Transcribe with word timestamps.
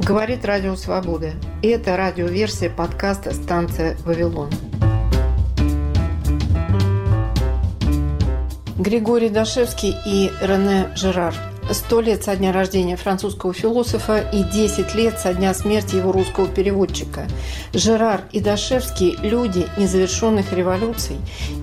Говорит 0.00 0.46
Радио 0.46 0.76
Свобода. 0.76 1.32
И 1.60 1.68
это 1.68 1.94
радиоверсия 1.94 2.70
подкаста 2.70 3.34
«Станция 3.34 3.98
Вавилон». 4.06 4.48
Григорий 8.78 9.28
Дашевский 9.28 9.94
и 10.06 10.30
Рене 10.40 10.88
Жерар. 10.96 11.34
Сто 11.70 12.00
лет 12.00 12.24
со 12.24 12.34
дня 12.34 12.50
рождения 12.50 12.96
французского 12.96 13.52
философа 13.52 14.20
и 14.32 14.42
10 14.42 14.94
лет 14.94 15.20
со 15.20 15.34
дня 15.34 15.52
смерти 15.52 15.96
его 15.96 16.12
русского 16.12 16.48
переводчика. 16.48 17.26
Жерар 17.74 18.22
и 18.32 18.40
Дашевский– 18.40 19.18
люди 19.22 19.66
незавершенных 19.76 20.54
революций 20.54 21.16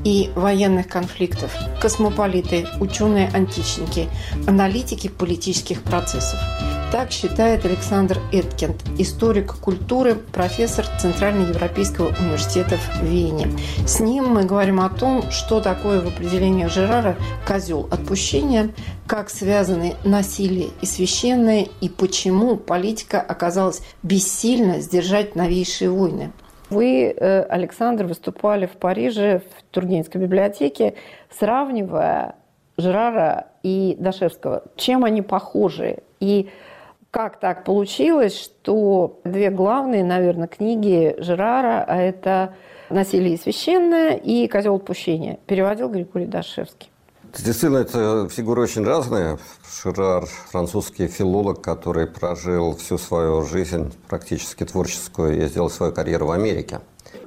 и 0.03 0.29
военных 0.35 0.87
конфликтов, 0.87 1.51
космополиты, 1.81 2.67
ученые-античники, 2.79 4.07
аналитики 4.45 5.07
политических 5.07 5.81
процессов– 5.81 6.39
так 6.91 7.11
считает 7.11 7.65
Александр 7.65 8.19
Эткинд, 8.31 8.75
историк 8.97 9.55
культуры, 9.55 10.15
профессор 10.15 10.85
Центральноевропейского 10.99 12.09
университета 12.19 12.77
в 12.77 13.03
Вене. 13.03 13.47
С 13.85 13.99
ним 13.99 14.29
мы 14.29 14.45
говорим 14.45 14.79
о 14.79 14.89
том, 14.89 15.29
что 15.29 15.59
такое 15.59 15.99
в 16.01 16.07
определении 16.07 16.67
Жерара 16.67 17.17
козел 17.45 17.87
отпущения, 17.91 18.69
как 19.05 19.29
связаны 19.29 19.95
насилие 20.05 20.69
и 20.81 20.85
священное, 20.85 21.67
и 21.81 21.89
почему 21.89 22.55
политика 22.55 23.19
оказалась 23.19 23.81
бессильна 24.03 24.79
сдержать 24.79 25.35
новейшие 25.35 25.89
войны. 25.89 26.31
Вы, 26.69 27.13
э, 27.15 27.41
Александр, 27.43 28.05
выступали 28.05 28.65
в 28.65 28.71
Париже 28.71 29.39
в 29.39 29.63
Тургеневской 29.73 30.21
библиотеке, 30.21 30.95
сравнивая 31.37 32.35
Жерара 32.77 33.47
и 33.63 33.95
Дашевского. 33.99 34.63
Чем 34.75 35.03
они 35.03 35.21
похожи? 35.21 35.99
И 36.19 36.49
как 37.17 37.39
так 37.39 37.63
получилось, 37.63 38.39
что 38.39 39.19
две 39.23 39.49
главные, 39.49 40.03
наверное, 40.03 40.47
книги 40.47 41.15
Жерара, 41.17 41.83
а 41.83 41.97
это 41.97 42.53
«Насилие 42.91 43.39
священное» 43.39 44.11
и 44.13 44.47
«Козел 44.47 44.75
отпущения», 44.75 45.39
переводил 45.47 45.89
Григорий 45.89 46.27
Дашевский. 46.27 46.91
Действительно, 47.33 47.79
это 47.79 48.29
фигуры 48.29 48.61
очень 48.61 48.83
разные. 48.83 49.39
Жерар– 49.83 50.27
французский 50.51 51.07
филолог, 51.07 51.59
который 51.59 52.05
прожил 52.05 52.75
всю 52.75 52.99
свою 52.99 53.41
жизнь, 53.41 53.91
практически 54.07 54.63
творческую, 54.63 55.43
и 55.43 55.47
сделал 55.47 55.71
свою 55.71 55.93
карьеру 55.93 56.27
в 56.27 56.31
Америке. 56.31 56.81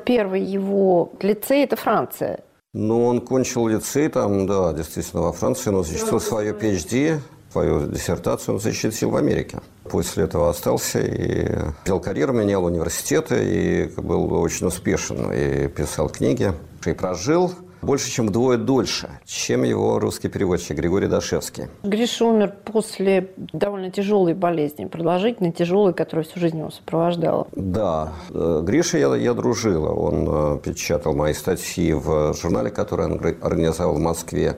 Первый 0.04 0.42
его 0.42 1.10
лицей– 1.20 1.64
это 1.64 1.74
Франция. 1.74 2.44
Ну, 2.72 3.06
он 3.06 3.20
кончил 3.20 3.66
лицей 3.66 4.08
там, 4.08 4.46
да, 4.46 4.72
действительно, 4.72 5.22
во 5.22 5.32
Франции, 5.32 5.70
но 5.70 5.82
защитил 5.82 6.20
свое 6.20 6.52
PhD 6.52 7.18
свою 7.50 7.86
диссертацию 7.86 8.54
он 8.54 8.60
защитил 8.60 9.10
в 9.10 9.16
Америке. 9.16 9.58
После 9.90 10.24
этого 10.24 10.48
остался 10.50 11.00
и 11.00 11.48
взял 11.84 12.00
карьеру, 12.00 12.32
менял 12.32 12.64
университеты 12.64 13.42
и 13.42 14.00
был 14.00 14.32
очень 14.34 14.66
успешен. 14.66 15.32
И 15.32 15.66
писал 15.66 16.08
книги, 16.08 16.52
и 16.86 16.92
прожил 16.92 17.52
больше, 17.82 18.10
чем 18.10 18.28
вдвое 18.28 18.56
дольше, 18.56 19.08
чем 19.24 19.64
его 19.64 19.98
русский 19.98 20.28
переводчик 20.28 20.76
Григорий 20.76 21.08
Дашевский. 21.08 21.64
Гриша 21.82 22.24
умер 22.24 22.54
после 22.64 23.30
довольно 23.36 23.90
тяжелой 23.90 24.34
болезни, 24.34 24.84
продолжительной, 24.84 25.52
тяжелой, 25.52 25.94
которая 25.94 26.24
всю 26.24 26.38
жизнь 26.38 26.58
его 26.58 26.70
сопровождала. 26.70 27.48
Да. 27.52 28.12
Э, 28.30 28.60
Гриша 28.62 28.98
я, 28.98 29.14
я 29.16 29.34
дружила. 29.34 29.90
Он 29.90 30.28
э, 30.28 30.58
печатал 30.60 31.14
мои 31.14 31.32
статьи 31.32 31.92
в 31.92 32.34
журнале, 32.34 32.70
который 32.70 33.06
он 33.06 33.20
организовал 33.40 33.94
в 33.94 34.00
Москве 34.00 34.56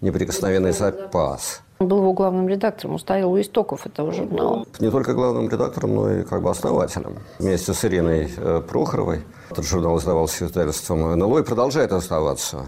«Неприкосновенный 0.00 0.72
запас». 0.72 1.63
Был 1.84 1.98
его 1.98 2.12
главным 2.14 2.48
редактором, 2.48 2.94
он 2.94 2.98
стоял 2.98 3.30
у 3.30 3.40
истоков 3.40 3.86
этого 3.86 4.12
журнала. 4.12 4.64
Не 4.80 4.90
только 4.90 5.12
главным 5.12 5.48
редактором, 5.50 5.94
но 5.94 6.12
и 6.12 6.22
как 6.22 6.42
бы 6.42 6.50
основателем. 6.50 7.18
Вместе 7.38 7.74
с 7.74 7.84
Ириной 7.84 8.32
э, 8.36 8.62
Прохоровой 8.66 9.22
этот 9.50 9.66
журнал 9.66 9.98
издавался 9.98 10.46
издательством 10.46 11.18
НЛО 11.18 11.40
и 11.40 11.42
продолжает 11.42 11.92
оставаться. 11.92 12.66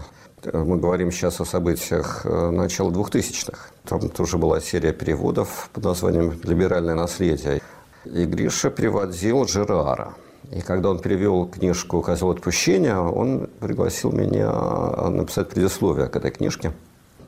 Мы 0.53 0.77
говорим 0.77 1.11
сейчас 1.11 1.41
о 1.41 1.45
событиях 1.45 2.21
э, 2.25 2.49
начала 2.51 2.91
2000-х. 2.91 3.71
Там 3.85 4.09
тоже 4.09 4.37
была 4.37 4.61
серия 4.61 4.93
переводов 4.93 5.69
под 5.73 5.83
названием 5.83 6.39
«Либеральное 6.43 6.95
наследие». 6.95 7.59
И 8.05 8.25
Гриша 8.25 8.69
переводил 8.69 9.47
Жерара. 9.47 10.13
И 10.51 10.61
когда 10.61 10.91
он 10.91 10.99
перевел 10.99 11.47
книжку 11.47 12.01
«Козел 12.03 12.29
отпущения», 12.29 12.97
он 12.99 13.49
пригласил 13.59 14.11
меня 14.11 14.51
написать 15.09 15.49
предисловие 15.49 16.07
к 16.07 16.15
этой 16.15 16.29
книжке– 16.29 16.71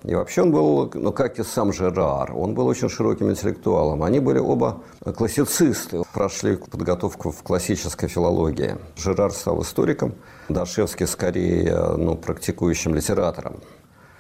и 0.04 0.16
вообще 0.16 0.42
он 0.44 0.52
был, 0.52 0.90
ну, 0.94 1.12
как 1.12 1.40
и 1.40 1.44
сам 1.44 1.74
Жерар, 1.74 2.36
он 2.36 2.54
был 2.54 2.68
очень 2.68 2.90
широким 2.90 3.30
интеллектуалом. 3.30 4.04
Они 4.04 4.20
были 4.20 4.40
оба 4.40 4.82
классицисты, 5.16 6.04
прошли 6.14 6.56
подготовку 6.56 7.32
в 7.32 7.44
классической 7.44 8.08
филологии. 8.08 8.78
Жерар 8.96 9.32
стал 9.32 9.62
историком, 9.62 10.16
Дашевский 10.48 11.06
скорее 11.06 11.96
ну, 11.98 12.16
практикующим 12.16 12.96
литератором. 12.96 13.58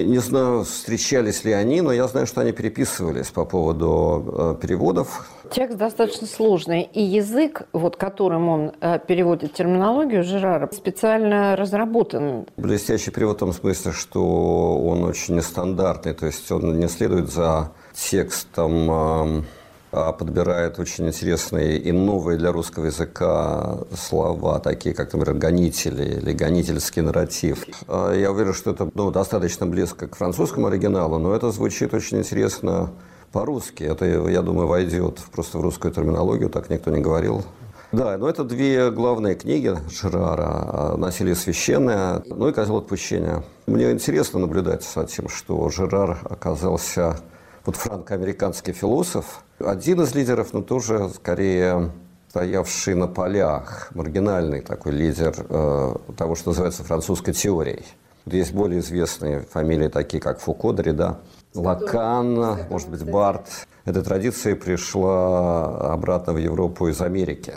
Не 0.03 0.19
знаю, 0.19 0.63
встречались 0.63 1.43
ли 1.43 1.51
они, 1.51 1.81
но 1.81 1.91
я 1.91 2.07
знаю, 2.07 2.27
что 2.27 2.41
они 2.41 2.51
переписывались 2.51 3.27
по 3.27 3.45
поводу 3.45 4.57
э, 4.59 4.61
переводов. 4.61 5.27
Текст 5.51 5.77
достаточно 5.77 6.27
сложный, 6.27 6.83
и 6.83 7.01
язык, 7.01 7.63
вот 7.73 7.95
которым 7.95 8.49
он 8.49 8.71
э, 8.81 8.99
переводит 9.05 9.53
терминологию 9.53 10.23
Жерара, 10.23 10.69
специально 10.71 11.55
разработан. 11.55 12.45
Блестящий 12.57 13.11
перевод 13.11 13.37
в 13.37 13.39
том 13.39 13.53
смысле, 13.53 13.91
что 13.91 14.77
он 14.77 15.03
очень 15.03 15.35
нестандартный, 15.35 16.13
то 16.13 16.25
есть 16.25 16.51
он 16.51 16.79
не 16.79 16.87
следует 16.87 17.31
за 17.31 17.71
текстом 17.93 18.91
э, 18.91 18.93
а 18.93 19.43
подбирает 19.91 20.77
очень 20.79 21.07
интересные 21.07 21.77
и 21.77 21.91
новые 21.91 22.37
для 22.37 22.51
русского 22.51 22.85
языка 22.85 23.79
слова, 23.95 24.59
такие 24.59 24.93
как, 24.93 25.13
например, 25.13 25.39
гонители 25.39 26.19
или 26.19 26.33
гонительский 26.33 27.01
нарратив. 27.01 27.65
А 27.87 28.13
я 28.13 28.31
уверен, 28.31 28.53
что 28.53 28.71
это 28.71 28.89
ну, 28.93 29.11
достаточно 29.11 29.65
близко 29.65 30.07
к 30.07 30.15
французскому 30.15 30.67
оригиналу, 30.67 31.17
но 31.17 31.33
это 31.33 31.51
звучит 31.51 31.93
очень 31.93 32.19
интересно 32.19 32.91
по-русски. 33.31 33.83
Это, 33.83 34.05
я 34.05 34.41
думаю, 34.41 34.67
войдет 34.67 35.19
просто 35.31 35.57
в 35.57 35.61
русскую 35.61 35.93
терминологию, 35.93 36.49
так 36.49 36.69
никто 36.69 36.91
не 36.91 37.01
говорил. 37.01 37.43
Да, 37.91 38.15
но 38.19 38.29
это 38.29 38.43
две 38.43 38.91
главные 38.91 39.33
книги 39.33 39.75
Жерара 39.89 40.95
«Насилие 40.95 41.33
священное», 41.33 42.21
ну 42.27 42.47
и 42.47 42.53
«Козел 42.53 42.77
отпущения». 42.77 43.43
Мне 43.65 43.89
интересно 43.89 44.39
наблюдать 44.39 44.83
за 44.83 45.05
тем, 45.05 45.27
что 45.27 45.67
Жерар 45.69 46.19
оказался 46.23 47.19
вот 47.65 47.75
франко-американский 47.77 48.73
философ, 48.73 49.43
один 49.59 50.01
из 50.01 50.15
лидеров, 50.15 50.53
но 50.53 50.61
тоже 50.61 51.09
скорее 51.09 51.91
стоявший 52.29 52.95
на 52.95 53.07
полях, 53.07 53.89
маргинальный 53.93 54.61
такой 54.61 54.91
лидер 54.91 55.33
э, 55.49 55.95
того, 56.15 56.35
что 56.35 56.49
называется 56.49 56.83
французской 56.83 57.33
теорией. 57.33 57.85
Есть 58.25 58.53
более 58.53 58.81
известные 58.81 59.41
фамилии, 59.41 59.87
такие 59.87 60.21
как 60.21 60.39
Фуко, 60.39 60.71
Дрида, 60.73 61.19
Лакан, 61.55 62.67
может 62.69 62.89
быть, 62.89 63.03
Барт. 63.03 63.67
Эта 63.85 64.03
традиция 64.03 64.55
пришла 64.55 65.91
обратно 65.93 66.33
в 66.33 66.37
Европу 66.37 66.87
из 66.87 67.01
Америки. 67.01 67.55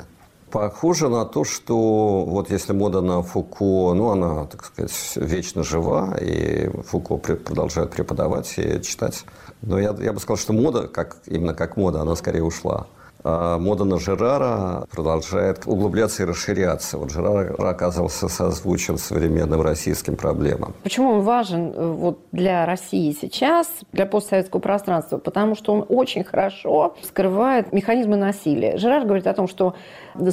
Похоже 0.51 1.09
на 1.09 1.25
то, 1.25 1.45
что 1.45 2.25
вот 2.25 2.51
если 2.51 2.73
мода 2.73 3.01
на 3.01 3.23
Фуко, 3.23 3.95
ну, 3.95 4.11
она, 4.11 4.45
так 4.47 4.65
сказать, 4.65 4.93
вечно 5.17 5.63
жива, 5.63 6.17
и 6.21 6.71
Фуко 6.87 7.17
продолжает 7.17 7.91
преподавать 7.91 8.53
и 8.59 8.81
читать. 8.83 9.25
Но 9.63 9.79
я, 9.79 9.95
я 10.01 10.13
бы 10.13 10.21
сказал, 10.21 10.37
что 10.37 10.53
мода, 10.53 10.89
как, 10.89 11.19
именно 11.27 11.55
как 11.55 11.77
мода, 11.77 12.01
она 12.01 12.17
скорее 12.17 12.43
ушла. 12.43 12.87
А 13.25 13.59
мода 13.59 13.85
на 13.85 14.01
Жерара 14.01 14.87
продолжает 14.91 15.63
углубляться 15.67 16.25
и 16.25 16.27
расширяться. 16.27 16.99
Вот 16.99 17.11
Жерар 17.11 17.55
оказался 17.65 18.29
созвучен 18.29 18.99
современным 18.99 19.63
российским 19.63 20.17
проблемам. 20.17 20.75
Почему 20.83 21.11
он 21.11 21.21
важен 21.21 21.73
э, 21.73 21.93
вот 21.93 22.19
для 22.33 22.67
России 22.67 23.17
сейчас, 23.19 23.69
для 23.93 24.07
постсоветского 24.07 24.61
пространства? 24.61 25.19
Потому 25.19 25.55
что 25.55 25.73
он 25.73 25.87
очень 25.89 26.25
хорошо 26.25 26.97
скрывает 27.03 27.73
механизмы 27.73 28.17
насилия. 28.17 28.77
Жерар 28.77 29.05
говорит 29.05 29.29
о 29.29 29.35
том, 29.35 29.47
что 29.47 29.75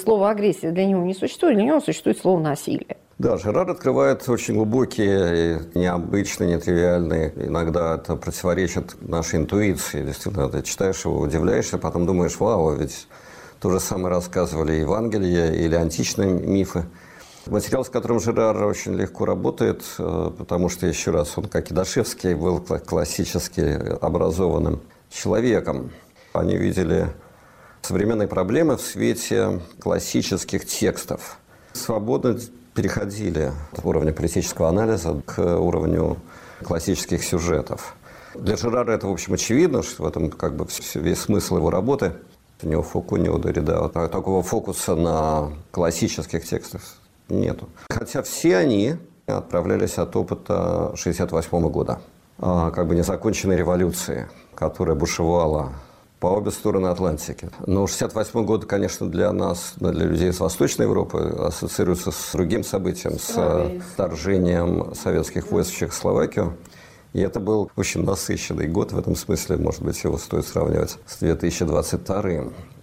слово 0.03 0.31
агрессия 0.31 0.71
для 0.71 0.85
него 0.85 1.03
не 1.03 1.13
существует, 1.13 1.55
для 1.55 1.65
него 1.65 1.81
существует 1.81 2.17
слово 2.17 2.39
насилие. 2.39 2.97
Да, 3.19 3.37
Жерар 3.37 3.69
открывает 3.69 4.29
очень 4.29 4.53
глубокие, 4.53 5.63
необычные, 5.75 6.55
нетривиальные. 6.55 7.33
Иногда 7.35 7.95
это 7.95 8.15
противоречит 8.15 8.95
нашей 9.01 9.39
интуиции. 9.39 10.05
Действительно, 10.05 10.47
ты 10.47 10.61
читаешь 10.61 11.03
его, 11.03 11.19
удивляешься, 11.19 11.77
потом 11.77 12.05
думаешь, 12.05 12.39
вау, 12.39 12.73
ведь 12.77 13.09
то 13.59 13.71
же 13.71 13.81
самое 13.81 14.15
рассказывали 14.15 14.71
Евангелие 14.71 15.53
или 15.65 15.75
античные 15.75 16.29
мифы. 16.31 16.85
Материал, 17.45 17.83
с 17.83 17.89
которым 17.89 18.21
Жерар 18.21 18.63
очень 18.63 18.93
легко 18.93 19.25
работает, 19.25 19.83
э, 19.97 20.31
потому 20.37 20.69
что, 20.69 20.87
еще 20.87 21.11
раз, 21.11 21.37
он, 21.37 21.49
как 21.49 21.71
и 21.71 21.73
Дашевский, 21.73 22.35
был 22.35 22.61
классически 22.61 23.97
образованным 23.99 24.79
человеком. 25.09 25.91
Они 26.31 26.55
видели 26.55 27.09
современные 27.81 28.29
проблемы 28.29 28.77
в 28.77 28.81
свете 28.81 29.59
классических 29.81 30.65
текстов. 30.65 31.37
Свободно 31.73 32.39
переходили 32.73 33.51
от 33.71 33.85
уровня 33.85 34.13
политического 34.13 34.69
анализа 34.69 35.21
к 35.25 35.39
уровню 35.39 36.17
классических 36.63 37.23
сюжетов. 37.23 37.95
Для 38.35 38.55
Жерара 38.55 38.91
это, 38.91 39.07
в 39.07 39.11
общем, 39.11 39.33
очевидно, 39.33 39.83
что 39.83 40.03
в 40.03 40.07
этом 40.07 40.29
как 40.29 40.55
бы 40.55 40.67
весь 40.95 41.19
смысл 41.19 41.57
его 41.57 41.69
работы. 41.69 42.13
У 42.61 42.81
Фуку, 42.81 43.15
ни 43.15 43.29
у 43.29 43.37
Дорида 43.37 43.87
такого 43.87 44.43
фокуса 44.43 44.93
на 44.95 45.49
классических 45.71 46.43
текстах 46.43 46.81
нету. 47.29 47.69
Хотя 47.89 48.21
все 48.21 48.57
они 48.57 48.97
отправлялись 49.25 49.97
от 49.97 50.15
опыта 50.15 50.87
1968 50.87 51.69
года, 51.69 52.01
а, 52.37 52.71
как 52.71 52.87
бы 52.87 52.95
незаконченной 52.95 53.55
революции, 53.55 54.27
которая 54.55 54.95
бушевала 54.95 55.71
по 56.19 56.27
обе 56.27 56.51
стороны 56.51 56.87
Атлантики. 56.87 57.49
Но 57.65 57.87
68 57.87 58.45
год, 58.45 58.65
конечно, 58.65 59.09
для 59.09 59.31
нас, 59.31 59.73
для 59.77 59.91
людей 59.91 60.29
из 60.29 60.39
Восточной 60.39 60.83
Европы 60.83 61.35
ассоциируется 61.39 62.11
с 62.11 62.31
другим 62.33 62.63
событием, 62.63 63.17
с 63.17 63.81
вторжением 63.93 64.93
советских 64.95 65.51
войск 65.51 65.71
в 65.71 65.77
Чехословакию. 65.77 66.57
И 67.13 67.21
это 67.21 67.39
был 67.39 67.71
очень 67.75 68.03
насыщенный 68.03 68.67
год. 68.67 68.91
В 68.91 68.99
этом 68.99 69.15
смысле, 69.15 69.57
может 69.57 69.81
быть, 69.81 70.03
его 70.03 70.17
стоит 70.17 70.45
сравнивать 70.45 70.97
с 71.07 71.17
2022. 71.17 72.21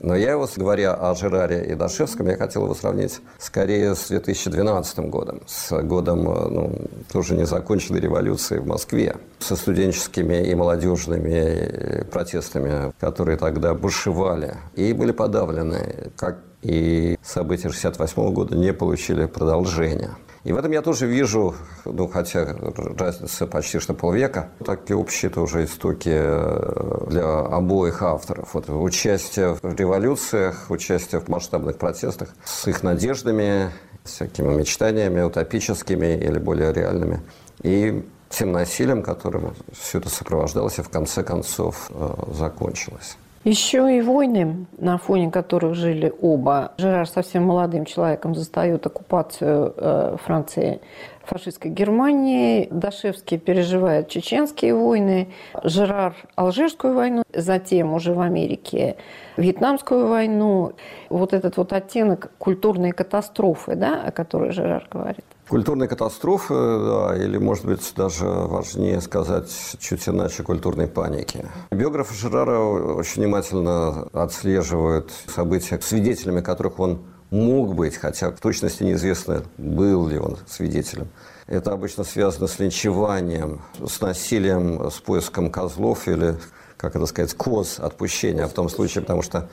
Но 0.00 0.14
я 0.14 0.32
его, 0.32 0.48
говоря 0.56 0.94
о 0.94 1.14
Жераре 1.14 1.64
и 1.64 1.74
Дашевском, 1.74 2.28
я 2.28 2.36
хотел 2.36 2.64
его 2.64 2.74
сравнить 2.74 3.20
скорее 3.38 3.94
с 3.94 4.08
2012 4.08 4.98
годом, 5.10 5.42
с 5.46 5.82
годом 5.82 6.24
ну, 6.24 6.78
тоже 7.10 7.34
незаконченной 7.34 8.00
революции 8.00 8.58
в 8.58 8.66
Москве, 8.66 9.16
со 9.38 9.56
студенческими 9.56 10.44
и 10.48 10.54
молодежными 10.54 12.04
протестами, 12.10 12.92
которые 12.98 13.38
тогда 13.38 13.74
бушевали 13.74 14.56
и 14.74 14.92
были 14.92 15.12
подавлены, 15.12 16.10
как 16.16 16.38
и 16.62 17.16
события 17.22 17.68
1968 17.68 18.34
года 18.34 18.56
не 18.56 18.72
получили 18.72 19.26
продолжения. 19.26 20.16
И 20.46 20.52
в 20.52 20.56
этом 20.56 20.70
я 20.70 20.80
тоже 20.80 21.08
вижу, 21.08 21.56
ну, 21.84 22.06
хотя 22.06 22.54
разница 22.96 23.48
почти 23.48 23.80
что 23.80 23.94
полвека, 23.94 24.50
такие 24.64 24.96
общие 24.96 25.28
тоже 25.28 25.64
истоки 25.64 26.12
э, 26.12 27.06
для 27.08 27.40
обоих 27.40 28.00
авторов. 28.02 28.54
Вот 28.54 28.68
участие 28.68 29.54
в 29.60 29.74
революциях, 29.74 30.66
участие 30.70 31.20
в 31.20 31.26
масштабных 31.26 31.78
протестах 31.78 32.28
с 32.44 32.68
их 32.68 32.84
надеждами, 32.84 33.72
всякими 34.04 34.54
мечтаниями 34.54 35.20
утопическими 35.22 36.16
или 36.16 36.38
более 36.38 36.72
реальными. 36.72 37.22
И 37.64 38.08
тем 38.30 38.52
насилием, 38.52 39.02
которым 39.02 39.52
все 39.72 39.98
это 39.98 40.08
сопровождалось 40.08 40.78
и 40.78 40.82
в 40.82 40.88
конце 40.88 41.24
концов 41.24 41.90
э, 41.90 42.14
закончилось. 42.32 43.16
Еще 43.46 43.98
и 43.98 44.00
войны, 44.00 44.66
на 44.76 44.98
фоне 44.98 45.30
которых 45.30 45.76
жили 45.76 46.12
оба. 46.20 46.72
Жерар 46.78 47.06
совсем 47.06 47.44
молодым 47.44 47.84
человеком 47.84 48.34
застает 48.34 48.84
оккупацию 48.84 49.72
э, 49.76 50.16
Франции 50.20 50.80
фашистской 51.22 51.70
Германии. 51.70 52.66
Дашевский 52.72 53.38
переживает 53.38 54.08
чеченские 54.08 54.74
войны. 54.74 55.28
Жерар– 55.62 56.16
Алжирскую 56.34 56.94
войну. 56.94 57.22
Затем 57.32 57.94
уже 57.94 58.14
в 58.14 58.20
Америке 58.20 58.96
Вьетнамскую 59.36 60.08
войну. 60.08 60.72
Вот 61.08 61.32
этот 61.32 61.56
вот 61.56 61.72
оттенок 61.72 62.32
культурной 62.38 62.90
катастрофы, 62.90 63.76
да, 63.76 64.02
о 64.06 64.10
которой 64.10 64.50
Жерар 64.50 64.88
говорит. 64.90 65.24
Культурной 65.48 65.86
катастрофы, 65.86 66.54
да, 66.54 67.16
или, 67.16 67.38
может 67.38 67.66
быть, 67.66 67.92
даже 67.94 68.24
важнее 68.26 69.00
сказать 69.00 69.48
чуть 69.78 70.08
иначе, 70.08 70.42
культурной 70.42 70.88
паники. 70.88 71.46
Биографы 71.70 72.14
Жерара 72.14 72.58
очень 72.58 73.22
внимательно 73.22 74.08
отслеживают 74.12 75.12
события, 75.32 75.78
свидетелями 75.80 76.40
которых 76.40 76.80
он 76.80 76.98
мог 77.30 77.76
быть, 77.76 77.96
хотя 77.96 78.32
в 78.32 78.40
точности 78.40 78.82
неизвестно, 78.82 79.44
был 79.56 80.08
ли 80.08 80.18
он 80.18 80.36
свидетелем. 80.48 81.06
Это 81.46 81.70
обычно 81.70 82.02
связано 82.02 82.48
с 82.48 82.58
линчеванием, 82.58 83.62
с 83.86 84.00
насилием, 84.00 84.90
с 84.90 84.94
поиском 84.94 85.52
козлов 85.52 86.08
или, 86.08 86.34
как 86.76 86.96
это 86.96 87.06
сказать, 87.06 87.34
коз 87.34 87.78
отпущения 87.78 88.48
в 88.48 88.52
том 88.52 88.68
случае, 88.68 89.02
потому 89.02 89.22
что 89.22 89.48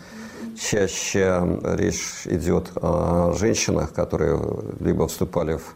чаще 0.60 1.60
речь 1.64 2.26
идет 2.26 2.72
о 2.76 3.34
женщинах, 3.34 3.94
которые 3.94 4.40
либо 4.80 5.08
вступали 5.08 5.58
в 5.58 5.76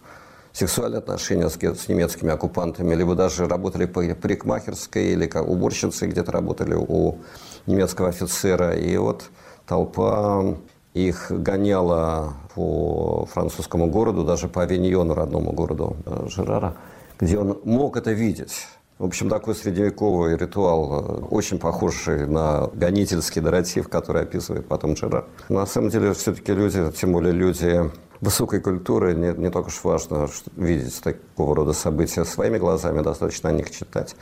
сексуальные 0.53 0.99
отношения 0.99 1.49
с, 1.49 1.87
немецкими 1.87 2.31
оккупантами, 2.31 2.95
либо 2.95 3.15
даже 3.15 3.47
работали 3.47 3.85
по 3.85 4.01
парикмахерской 4.01 5.13
или 5.13 5.27
как 5.27 5.47
уборщицей 5.47 6.07
где-то 6.07 6.31
работали 6.31 6.75
у 6.75 7.17
немецкого 7.65 8.09
офицера. 8.09 8.75
И 8.75 8.97
вот 8.97 9.29
толпа 9.65 10.57
их 10.93 11.27
гоняла 11.29 12.33
по 12.55 13.27
французскому 13.31 13.87
городу, 13.87 14.23
даже 14.23 14.47
по 14.47 14.63
Авиньону, 14.63 15.13
родному 15.13 15.51
городу 15.51 15.97
э, 16.05 16.25
Жерара, 16.27 16.75
где 17.19 17.37
он 17.37 17.59
мог 17.63 17.97
это 17.97 18.11
видеть. 18.11 18.67
В 18.97 19.05
общем, 19.05 19.29
такой 19.29 19.53
средневековый 19.53 20.35
ритуал, 20.37 21.05
э, 21.05 21.25
очень 21.29 21.59
похожий 21.59 22.25
на 22.25 22.67
гонительский 22.73 23.41
нарратив, 23.41 23.89
который 23.89 24.23
описывает 24.23 24.67
потом 24.67 24.95
Жерар. 24.95 25.25
На 25.49 25.67
самом 25.67 25.89
деле, 25.89 26.13
все-таки 26.13 26.51
люди, 26.51 26.91
тем 26.99 27.13
более 27.13 27.33
люди 27.33 27.91
высокой 28.21 28.59
культуры, 28.59 29.13
не, 29.13 29.33
не 29.33 29.49
только 29.49 29.67
уж 29.67 29.83
важно 29.83 30.27
видеть 30.55 31.01
такого 31.01 31.55
рода 31.55 31.73
события 31.73 32.25
своими 32.25 32.57
глазами, 32.57 33.01
достаточно 33.01 33.49
о 33.49 33.53
них 33.53 33.71
читать. 33.71 34.15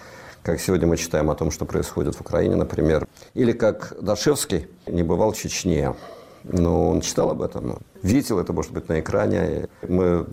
Как 0.44 0.60
сегодня 0.60 0.88
мы 0.88 0.98
читаем 0.98 1.30
о 1.32 1.36
том, 1.36 1.50
что 1.50 1.66
происходит 1.66 2.16
в 2.16 2.22
Украине, 2.22 2.56
например. 2.56 3.08
Или 3.34 3.52
как 3.52 3.96
Дашевский 4.00 4.68
не 4.86 5.02
бывал 5.02 5.32
в 5.32 5.38
Чечне, 5.38 5.96
но 6.44 6.90
он 6.90 7.02
читал 7.02 7.32
об 7.32 7.42
этом, 7.42 7.80
видел 8.04 8.40
это, 8.40 8.54
может 8.54 8.72
быть, 8.72 8.88
на 8.88 9.00
экране. 9.00 9.68
Мы 9.88 10.28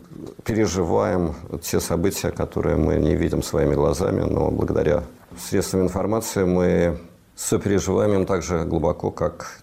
переживаем 0.45 1.35
те 1.63 1.81
события, 1.81 2.31
которые 2.31 2.77
мы 2.77 2.97
не 2.97 3.15
видим 3.15 3.43
своими 3.43 3.75
глазами, 3.75 4.21
но 4.21 4.51
благодаря 4.51 5.05
средствам 5.39 5.83
информации 5.83 6.45
мы 6.45 6.99
сопереживаем 7.35 8.13
им 8.13 8.27
так 8.27 8.43
же 8.43 8.65
глубоко, 8.65 9.11
как... 9.11 9.61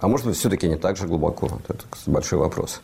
А 0.00 0.06
может 0.06 0.26
быть, 0.26 0.36
все-таки 0.36 0.68
не 0.68 0.76
так 0.76 0.96
же 0.96 1.08
глубоко. 1.08 1.48
Это 1.66 1.84
большой 2.06 2.38
вопрос. 2.38 2.80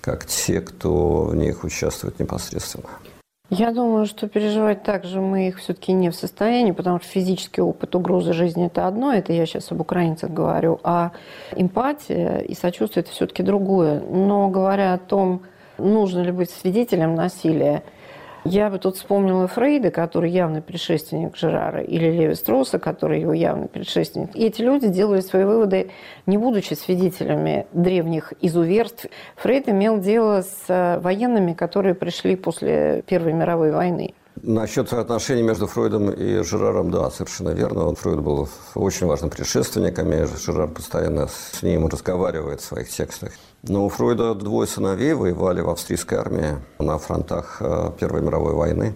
Как 0.00 0.24
те, 0.26 0.60
кто 0.60 1.24
в 1.24 1.36
них 1.36 1.64
участвует 1.64 2.18
непосредственно. 2.20 2.88
Я 3.50 3.72
думаю, 3.72 4.04
что 4.04 4.28
переживать 4.28 4.82
также 4.82 5.20
мы 5.20 5.48
их 5.48 5.58
все-таки 5.58 5.92
не 5.92 6.10
в 6.10 6.14
состоянии, 6.14 6.72
потому 6.72 6.98
что 6.98 7.08
физический 7.08 7.62
опыт 7.62 7.94
угрозы 7.94 8.34
жизни– 8.34 8.66
это 8.66 8.86
одно, 8.86 9.12
это 9.14 9.32
я 9.32 9.46
сейчас 9.46 9.72
об 9.72 9.80
украинцах 9.80 10.30
говорю, 10.30 10.78
а 10.84 11.12
эмпатия 11.56 12.40
и 12.40 12.54
сочувствие– 12.54 13.02
это 13.04 13.12
все-таки 13.12 13.42
другое. 13.42 14.00
Но 14.00 14.50
говоря 14.50 14.92
о 14.92 14.98
том, 14.98 15.42
нужно 15.78 16.20
ли 16.20 16.30
быть 16.30 16.50
свидетелем 16.50 17.14
насилия– 17.14 17.82
я 18.44 18.70
бы 18.70 18.78
тут 18.78 18.96
вспомнила 18.96 19.46
Фрейда, 19.48 19.90
который 19.90 20.30
явный 20.30 20.62
предшественник 20.62 21.36
Жерара, 21.36 21.82
или 21.82 22.10
Леви 22.10 22.34
Стросса, 22.34 22.78
который 22.78 23.20
его 23.20 23.32
явный 23.32 23.68
предшественник. 23.68 24.34
И 24.34 24.44
эти 24.44 24.62
люди 24.62 24.88
делали 24.88 25.20
свои 25.20 25.44
выводы, 25.44 25.90
не 26.26 26.38
будучи 26.38 26.74
свидетелями 26.74 27.66
древних 27.72 28.32
изуверств. 28.40 29.06
Фрейд 29.36 29.68
имел 29.68 29.98
дело 29.98 30.42
с 30.42 31.00
военными, 31.02 31.52
которые 31.52 31.94
пришли 31.94 32.36
после 32.36 33.02
Первой 33.06 33.32
мировой 33.32 33.72
войны. 33.72 34.14
Насчет 34.42 34.92
отношений 34.92 35.42
между 35.42 35.66
Фройдом 35.66 36.10
и 36.10 36.42
Жераром, 36.44 36.90
да, 36.90 37.10
совершенно 37.10 37.50
верно. 37.50 37.88
Он, 37.88 37.96
Фройд 37.96 38.20
был 38.20 38.48
очень 38.74 39.06
важным 39.06 39.30
предшественником, 39.30 40.12
и 40.12 40.26
Жерар 40.26 40.68
постоянно 40.68 41.26
с 41.26 41.62
ним 41.62 41.88
разговаривает 41.88 42.60
в 42.60 42.64
своих 42.64 42.88
текстах. 42.88 43.32
Но 43.62 43.84
у 43.84 43.88
Фройда 43.88 44.34
двое 44.34 44.68
сыновей 44.68 45.14
воевали 45.14 45.60
в 45.60 45.68
австрийской 45.68 46.18
армии 46.18 46.58
на 46.78 46.98
фронтах 46.98 47.58
э, 47.60 47.90
Первой 47.98 48.22
мировой 48.22 48.54
войны. 48.54 48.94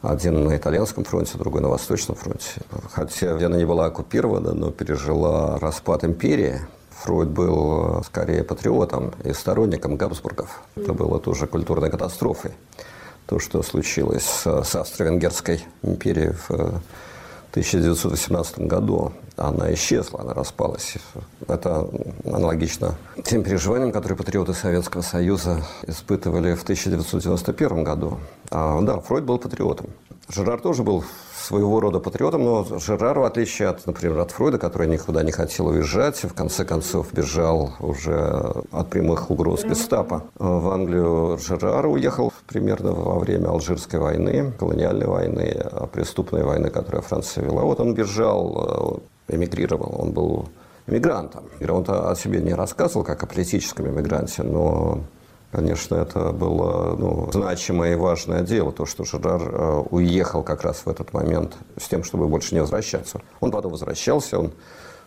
Один 0.00 0.44
на 0.44 0.56
итальянском 0.56 1.04
фронте, 1.04 1.38
другой 1.38 1.60
на 1.60 1.68
восточном 1.68 2.16
фронте. 2.16 2.62
Хотя 2.90 3.34
Вена 3.34 3.56
не 3.56 3.64
была 3.64 3.86
оккупирована, 3.86 4.54
но 4.54 4.70
пережила 4.70 5.58
распад 5.58 6.04
империи. 6.04 6.60
Фройд 7.02 7.28
был 7.28 8.00
э, 8.00 8.02
скорее 8.04 8.44
патриотом 8.44 9.12
и 9.24 9.32
сторонником 9.32 9.96
Габсбургов. 9.96 10.62
Это 10.74 10.94
было 10.94 11.20
тоже 11.20 11.46
культурной 11.46 11.90
катастрофой 11.90 12.52
то, 13.26 13.38
что 13.38 13.62
случилось 13.62 14.42
с 14.44 14.74
Австро-Венгерской 14.74 15.64
империей 15.82 16.34
в 16.48 16.82
1918 17.52 18.60
году. 18.60 19.12
Она 19.36 19.72
исчезла, 19.74 20.20
она 20.20 20.32
распалась. 20.32 20.94
Это 21.46 21.86
аналогично 22.24 22.94
тем 23.24 23.42
переживаниям, 23.42 23.92
которые 23.92 24.16
патриоты 24.16 24.54
Советского 24.54 25.02
Союза 25.02 25.62
испытывали 25.86 26.54
в 26.54 26.62
1991 26.62 27.84
году. 27.84 28.18
А, 28.50 28.80
да, 28.80 29.00
Фройд 29.00 29.24
был 29.24 29.38
патриотом. 29.38 29.86
Жерар 30.34 30.60
тоже 30.60 30.82
был 30.82 31.04
своего 31.36 31.80
рода 31.80 31.98
патриотом, 32.00 32.44
но 32.44 32.64
Жерар, 32.78 33.18
в 33.18 33.24
отличие 33.24 33.68
от, 33.68 33.86
например, 33.86 34.18
от 34.18 34.30
Фройда, 34.30 34.58
который 34.58 34.86
никуда 34.86 35.22
не 35.22 35.32
хотел 35.32 35.66
уезжать, 35.66 36.22
в 36.22 36.32
конце 36.32 36.64
концов 36.64 37.12
бежал 37.12 37.72
уже 37.80 38.54
от 38.70 38.88
прямых 38.88 39.30
угроз 39.30 39.64
гестапо. 39.64 40.24
В 40.38 40.68
Англию 40.70 41.38
Жерар 41.38 41.86
уехал 41.86 42.32
примерно 42.46 42.92
во 42.92 43.18
время 43.18 43.48
Алжирской 43.48 43.98
войны, 43.98 44.52
колониальной 44.58 45.06
войны, 45.06 45.66
преступной 45.92 46.44
войны, 46.44 46.70
которую 46.70 47.02
Франция 47.02 47.44
вела. 47.44 47.62
Вот 47.62 47.80
он 47.80 47.94
бежал, 47.94 49.00
э, 49.28 49.34
эмигрировал, 49.34 49.94
он 49.98 50.12
был 50.12 50.48
эмигрантом. 50.86 51.44
Он 51.68 51.84
о 51.88 52.14
себе 52.14 52.40
не 52.40 52.54
рассказывал, 52.54 53.04
как 53.04 53.22
о 53.22 53.26
политическом 53.26 53.88
эмигранте, 53.88 54.42
но 54.42 55.00
Конечно, 55.52 55.96
это 55.96 56.32
было 56.32 56.96
ну, 56.96 57.30
значимое 57.30 57.92
и 57.92 57.96
важное 57.96 58.40
дело, 58.40 58.72
то, 58.72 58.86
что 58.86 59.04
Жерар 59.04 59.42
э, 59.42 59.82
уехал 59.90 60.42
как 60.42 60.62
раз 60.62 60.86
в 60.86 60.88
этот 60.88 61.12
момент 61.12 61.58
с 61.76 61.88
тем, 61.88 62.04
чтобы 62.04 62.26
больше 62.26 62.54
не 62.54 62.62
возвращаться. 62.62 63.20
Он 63.40 63.50
потом 63.50 63.72
возвращался, 63.72 64.38
он 64.38 64.52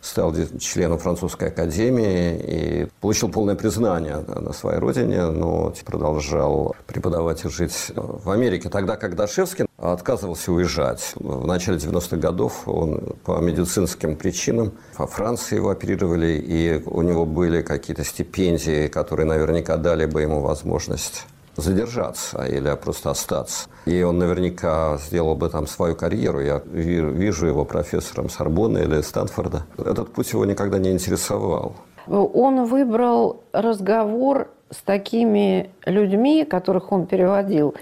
стал 0.06 0.34
членом 0.60 1.00
французской 1.00 1.50
академии 1.50 2.38
и 2.38 2.88
получил 3.02 3.30
полное 3.30 3.56
признание 3.56 4.18
на 4.28 4.54
своей 4.54 4.80
родине, 4.80 5.26
но 5.26 5.74
продолжал 5.84 6.76
преподавать 6.86 7.44
и 7.44 7.50
жить 7.50 7.92
в 7.96 8.30
Америке. 8.30 8.70
Тогда 8.70 8.98
как 8.98 9.16
Дашевский 9.16 9.66
отказывался 9.78 10.52
уезжать. 10.52 11.14
В 11.16 11.48
начале 11.48 11.78
90-х 11.78 12.18
годов 12.18 12.68
он 12.68 13.16
по 13.24 13.40
медицинским 13.40 14.16
причинам 14.16 14.74
во 14.98 15.08
Франции 15.08 15.56
его 15.56 15.70
оперировали, 15.70 16.42
и 16.46 16.82
у 16.86 17.02
него 17.02 17.26
были 17.26 17.62
какие-то 17.62 18.04
стипендии, 18.04 18.88
которые 18.88 19.26
наверняка 19.26 19.78
дали 19.78 20.06
бы 20.06 20.22
ему 20.22 20.42
возможность 20.42 21.26
задержаться 21.56 22.44
или 22.44 22.76
просто 22.76 23.12
остаться. 23.12 23.70
И 23.86 24.02
он 24.04 24.18
наверняка 24.18 24.98
сделал 24.98 25.36
бы 25.36 25.50
там 25.50 25.68
свою 25.68 25.96
карьеру. 25.96 26.42
Я 26.42 26.62
вижу 26.66 27.46
его 27.48 27.66
профессором 27.66 28.30
Сорбонны 28.30 28.80
или 28.80 29.02
Стэнфорда. 29.02 29.64
Этот 29.78 30.14
путь 30.14 30.32
его 30.34 30.46
никогда 30.46 30.78
не 30.80 30.92
интересовал. 30.92 31.76
Он 32.08 32.66
выбрал 32.66 33.42
разговор 33.52 34.48
с 34.70 34.78
такими 34.78 35.70
людьми, 35.86 36.46
которых 36.46 36.92
он 36.92 37.06
переводил, 37.06 37.76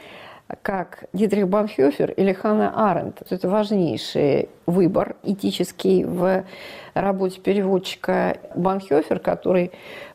как 0.62 1.06
Дитрих 1.14 1.48
Банхёфер 1.48 2.12
или 2.12 2.34
Ханна 2.34 2.90
Аренд. 2.90 3.22
Это 3.30 3.50
важнейший 3.50 4.50
выбор 4.66 5.16
этический 5.24 6.04
в 6.04 6.44
работе 6.94 7.40
переводчика 7.40 8.38
Банхёфер, 8.56 9.20
который 9.20 9.72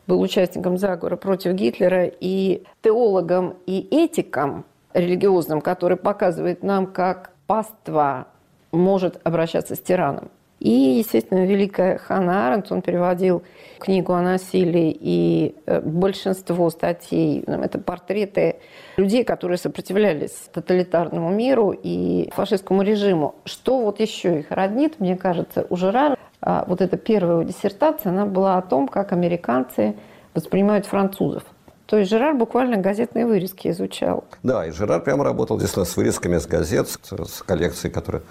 был 0.09 0.19
участником 0.21 0.77
заговора 0.77 1.15
против 1.15 1.53
Гитлера 1.53 2.05
и 2.05 2.63
теологом 2.81 3.55
и 3.67 3.87
этиком 3.91 4.65
религиозным, 4.93 5.61
который 5.61 5.97
показывает 5.97 6.63
нам, 6.63 6.87
как 6.87 7.31
паства 7.45 8.27
может 8.71 9.21
обращаться 9.23 9.75
с 9.75 9.79
тираном. 9.79 10.29
И, 10.59 10.71
естественно, 10.71 11.45
великая 11.45 11.97
Ханна 11.97 12.47
Аренд, 12.47 12.69
он 12.71 12.81
переводил 12.81 13.43
книгу 13.77 14.11
о 14.11 14.21
насилии, 14.21 14.97
и 14.99 15.55
э, 15.65 15.79
большинство 15.79 16.69
статей– 16.69 17.43
это 17.47 17.79
портреты 17.79 18.57
людей, 18.97 19.23
которые 19.23 19.57
сопротивлялись 19.57 20.49
тоталитарному 20.51 21.29
миру 21.29 21.71
и 21.71 22.29
фашистскому 22.35 22.81
режиму. 22.81 23.35
Что 23.45 23.79
вот 23.79 24.01
еще 24.01 24.39
их 24.39 24.47
роднит, 24.49 24.99
мне 24.99 25.15
кажется, 25.15 25.65
у 25.69 25.77
Жерара 25.77 26.17
вот 26.41 26.81
эта 26.81 26.97
первая 26.97 27.43
диссертация, 27.43 28.11
она 28.11 28.25
была 28.25 28.57
о 28.57 28.61
том, 28.61 28.87
как 28.87 29.11
американцы 29.11 29.95
воспринимают 30.33 30.85
французов. 30.85 31.43
То 31.85 31.97
есть 31.97 32.11
Жерар 32.11 32.35
буквально 32.35 32.77
газетные 32.77 33.25
вырезки 33.25 33.67
изучал. 33.69 34.23
Да, 34.43 34.65
и 34.65 34.71
Жерар 34.71 35.01
прямо 35.01 35.23
работал 35.23 35.57
действительно 35.57 35.85
с 35.85 35.97
вырезками 35.97 36.37
с 36.37 36.45
газет, 36.45 36.87
с 36.87 37.41
коллекцией, 37.41 37.91
которую 37.91 38.23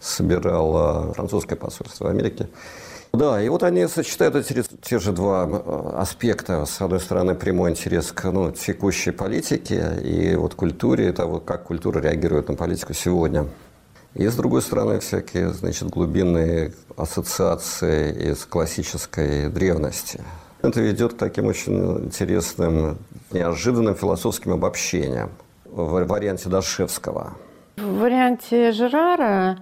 собирало 0.00 1.14
французское 1.14 1.56
посольство 1.56 2.04
в 2.04 2.08
Америке. 2.08 2.48
Да, 3.14 3.40
и 3.40 3.48
вот 3.48 3.62
они 3.62 3.86
сочетают 3.86 4.36
эти 4.36 4.62
те 4.82 4.98
же 4.98 5.12
два 5.12 5.48
э, 5.48 5.90
аспекта. 5.96 6.66
С 6.66 6.82
одной 6.82 7.00
стороны, 7.00 7.34
прямой 7.34 7.70
интерес 7.70 8.12
к 8.12 8.30
ну, 8.30 8.52
текущей 8.52 9.12
политике 9.12 9.94
и 10.02 10.36
вот 10.36 10.54
культуре, 10.54 11.12
того, 11.12 11.40
как 11.40 11.64
культура 11.64 12.00
реагирует 12.00 12.48
на 12.48 12.54
политику 12.54 12.92
сегодня. 12.92 13.46
И, 14.16 14.26
с 14.28 14.34
другой 14.34 14.62
стороны, 14.62 14.98
всякие, 14.98 15.50
значит, 15.50 15.90
глубинные 15.90 16.72
ассоциации 16.96 18.30
из 18.30 18.46
классической 18.46 19.50
древности. 19.50 20.20
Это 20.62 20.80
ведет 20.80 21.12
к 21.12 21.16
таким 21.18 21.46
очень 21.46 22.04
интересным, 22.06 22.96
неожиданным 23.30 23.94
философским 23.94 24.52
обобщениям 24.52 25.30
в 25.66 26.06
варианте 26.06 26.48
Дашевского. 26.48 27.34
В 27.76 27.98
варианте 27.98 28.72
Жерара 28.72 29.58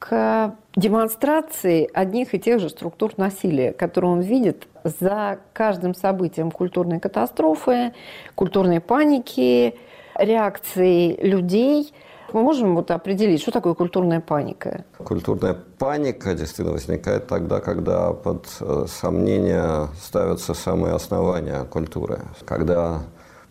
к 0.00 0.52
демонстрации 0.74 1.88
одних 1.94 2.34
и 2.34 2.40
тех 2.40 2.58
же 2.58 2.70
структур 2.70 3.12
насилия, 3.16 3.72
которые 3.72 4.10
он 4.10 4.20
видит 4.20 4.66
за 4.82 5.38
каждым 5.52 5.94
событием 5.94 6.50
культурной 6.50 6.98
катастрофы, 6.98 7.92
культурной 8.34 8.80
паники, 8.80 9.76
реакции 10.16 11.16
людей– 11.24 11.94
мы 12.32 12.42
можем 12.42 12.74
вот 12.74 12.90
определить, 12.90 13.40
что 13.40 13.50
такое 13.50 13.74
культурная 13.74 14.20
паника? 14.20 14.84
Культурная 14.98 15.54
паника 15.78 16.34
действительно 16.34 16.72
возникает 16.72 17.26
тогда, 17.26 17.60
когда 17.60 18.12
под 18.12 18.46
э, 18.60 18.86
сомнение 18.88 19.88
ставятся 20.00 20.54
самые 20.54 20.94
основания 20.94 21.64
культуры. 21.64 22.20
Когда 22.44 23.02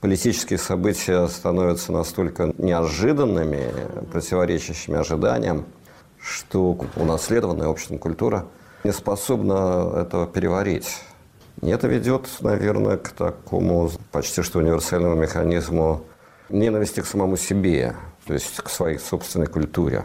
политические 0.02 0.60
события 0.60 1.28
становятся 1.28 1.92
настолько 1.92 2.54
неожиданными, 2.58 3.72
противоречащими 4.12 5.00
ожиданиям, 5.00 5.66
что 6.20 6.78
унаследованная 6.96 7.68
обществом 7.68 7.98
культура 7.98 8.46
не 8.84 8.92
способна 8.92 9.94
этого 9.96 10.28
переварить. 10.28 11.02
И 11.62 11.70
это 11.70 11.88
ведет, 11.88 12.28
наверное, 12.42 12.98
к 12.98 13.10
такому 13.10 13.90
почти 14.12 14.42
что 14.42 14.60
универсальному 14.60 15.16
механизму 15.16 16.02
ненависти 16.50 17.02
к 17.02 17.06
самому 17.06 17.38
себе, 17.38 17.96
то 18.26 18.34
есть 18.34 18.58
к 18.58 18.70
своей 18.70 18.98
собственной 18.98 19.48
культуре. 19.48 20.04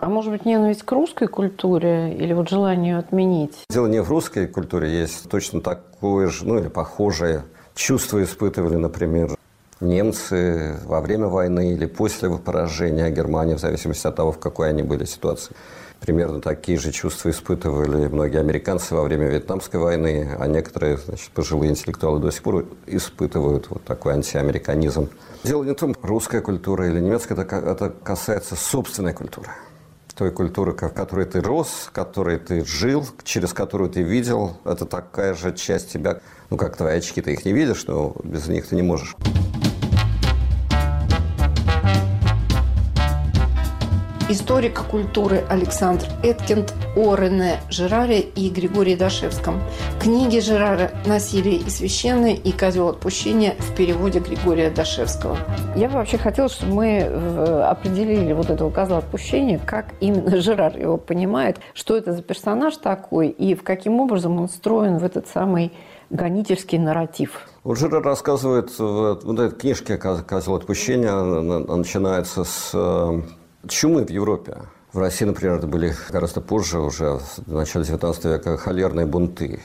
А 0.00 0.08
может 0.08 0.30
быть, 0.30 0.44
ненависть 0.44 0.84
к 0.84 0.92
русской 0.92 1.26
культуре 1.26 2.14
или 2.14 2.32
вот 2.32 2.48
желание 2.48 2.92
ее 2.92 2.98
отменить? 2.98 3.64
Дело 3.68 3.88
не 3.88 4.00
в 4.00 4.08
русской 4.08 4.46
культуре, 4.46 5.00
есть 5.00 5.28
точно 5.28 5.60
такое 5.60 6.28
же, 6.28 6.46
ну 6.46 6.58
или 6.58 6.68
похожее 6.68 7.44
чувство 7.74 8.22
испытывали, 8.22 8.76
например, 8.76 9.36
немцы 9.80 10.78
во 10.84 11.00
время 11.00 11.26
войны 11.26 11.72
или 11.72 11.86
после 11.86 12.30
поражения 12.30 13.10
Германии, 13.10 13.54
в 13.54 13.60
зависимости 13.60 14.06
от 14.06 14.16
того, 14.16 14.32
в 14.32 14.38
какой 14.38 14.70
они 14.70 14.82
были 14.82 15.04
ситуации. 15.04 15.54
Примерно 16.00 16.40
такие 16.40 16.78
же 16.78 16.92
чувства 16.92 17.30
испытывали 17.30 18.06
многие 18.06 18.38
американцы 18.38 18.94
во 18.94 19.02
время 19.02 19.26
Вьетнамской 19.28 19.80
войны, 19.80 20.36
а 20.38 20.46
некоторые 20.46 20.96
значит, 20.96 21.30
пожилые 21.30 21.72
интеллектуалы 21.72 22.20
до 22.20 22.30
сих 22.30 22.42
пор 22.42 22.66
испытывают 22.86 23.68
вот 23.68 23.84
такой 23.84 24.14
антиамериканизм. 24.14 25.10
Дело 25.44 25.64
не 25.64 25.72
в 25.72 25.74
том, 25.74 25.94
русская 26.02 26.40
культура 26.40 26.88
или 26.88 27.00
немецкая, 27.00 27.34
это, 27.34 27.92
касается 28.02 28.54
собственной 28.54 29.12
культуры. 29.12 29.48
Той 30.14 30.32
культуры, 30.32 30.72
в 30.72 30.76
которой 30.76 31.26
ты 31.26 31.40
рос, 31.40 31.86
в 31.86 31.92
которой 31.92 32.38
ты 32.38 32.64
жил, 32.64 33.06
через 33.22 33.52
которую 33.52 33.88
ты 33.88 34.02
видел. 34.02 34.56
Это 34.64 34.84
такая 34.84 35.34
же 35.34 35.54
часть 35.54 35.92
тебя. 35.92 36.20
Ну, 36.50 36.56
как 36.56 36.76
твои 36.76 36.96
очки, 36.96 37.20
ты 37.20 37.34
их 37.34 37.44
не 37.44 37.52
видишь, 37.52 37.86
но 37.86 38.16
без 38.24 38.48
них 38.48 38.66
ты 38.66 38.74
не 38.74 38.82
можешь. 38.82 39.14
Историк 44.28 44.82
культуры 44.90 45.42
Александр 45.48 46.04
Эткинд 46.22 46.74
о 46.96 47.14
Рене 47.14 47.60
Жераре 47.70 48.20
и 48.20 48.50
Григории 48.50 48.94
Дашевском. 48.94 49.60
Книги 50.00 50.38
Жерара 50.38 50.90
«Насилие 51.06 51.56
и 51.56 51.70
священное» 51.70 52.34
и 52.34 52.52
«Козел 52.52 52.88
отпущения» 52.88 53.54
в 53.58 53.74
переводе 53.74 54.18
Григория 54.18 54.70
Дашевского. 54.70 55.38
Я 55.76 55.88
бы 55.88 55.94
вообще 55.94 56.18
хотела, 56.18 56.50
чтобы 56.50 56.74
мы 56.74 56.86
э, 57.00 57.62
определили 57.62 58.34
вот 58.34 58.50
этого 58.50 58.70
козла 58.70 58.98
отпущения, 58.98 59.58
как 59.58 59.94
именно 60.00 60.36
Жерар 60.42 60.76
его 60.76 60.98
понимает, 60.98 61.58
что 61.72 61.96
это 61.96 62.12
за 62.12 62.22
персонаж 62.22 62.76
такой 62.76 63.28
и 63.28 63.54
в 63.54 63.62
каким 63.62 63.98
образом 63.98 64.38
он 64.38 64.48
встроен 64.48 64.98
в 64.98 65.04
этот 65.04 65.26
самый 65.28 65.72
гонительский 66.10 66.78
нарратив. 66.78 67.48
Вот 67.64 67.78
Жирер 67.78 68.02
рассказывает 68.02 68.78
в 68.78 69.20
вот 69.24 69.40
этой 69.40 69.56
книжке 69.56 69.96
«Козел 69.96 70.54
отпущения», 70.54 71.12
начинается 71.12 72.44
с 72.44 72.70
э, 72.74 73.22
чумы 73.68 74.04
в 74.04 74.10
Европе. 74.10 74.58
В 74.92 74.98
России, 74.98 75.24
например, 75.24 75.56
это 75.56 75.66
были 75.66 75.94
гораздо 76.10 76.40
позже, 76.40 76.80
уже 76.80 77.20
в 77.46 77.52
начале 77.52 77.84
19 77.84 78.24
века, 78.24 78.56
холерные 78.56 79.06
бунты. 79.06 79.60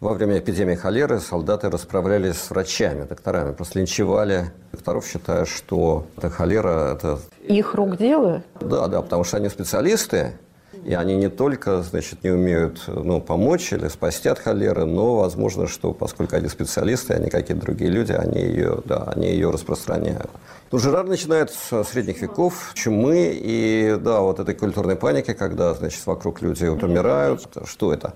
Во 0.00 0.14
время 0.14 0.38
эпидемии 0.38 0.76
холеры 0.76 1.18
солдаты 1.18 1.68
расправлялись 1.68 2.36
с 2.36 2.50
врачами, 2.50 3.02
докторами, 3.02 3.52
просто 3.52 3.80
линчевали 3.80 4.52
докторов, 4.70 5.04
считая, 5.04 5.44
что 5.44 6.06
эта 6.16 6.30
холера– 6.30 6.92
это… 6.94 7.18
Их 7.42 7.74
рук 7.74 7.96
дело? 7.96 8.44
Да, 8.60 8.86
да, 8.86 9.02
потому 9.02 9.24
что 9.24 9.38
они 9.38 9.48
специалисты, 9.48 10.38
и 10.84 10.94
они 10.94 11.16
не 11.16 11.28
только, 11.28 11.82
значит, 11.82 12.24
не 12.24 12.30
умеют 12.30 12.84
ну, 12.86 13.20
помочь 13.20 13.72
или 13.72 13.88
спасти 13.88 14.28
от 14.28 14.38
холеры, 14.38 14.84
но 14.84 15.16
возможно, 15.16 15.66
что 15.66 15.92
поскольку 15.92 16.36
они 16.36 16.48
специалисты, 16.48 17.14
а 17.14 17.18
не 17.18 17.30
какие-то 17.30 17.62
другие 17.62 17.90
люди, 17.90 18.12
они 18.12 18.40
ее, 18.40 18.80
да, 18.84 19.12
они 19.14 19.28
ее 19.28 19.50
распространяют. 19.50 20.30
Ну, 20.70 20.78
Жерар 20.78 21.06
начинает 21.06 21.50
с 21.50 21.84
средних 21.84 22.20
веков, 22.20 22.72
чумы 22.74 23.32
и, 23.34 23.96
да, 24.00 24.20
вот 24.20 24.40
этой 24.40 24.54
культурной 24.54 24.96
паники, 24.96 25.32
когда, 25.32 25.74
значит, 25.74 26.04
вокруг 26.06 26.42
люди 26.42 26.64
умирают. 26.66 27.46
Что 27.64 27.92
это? 27.92 28.14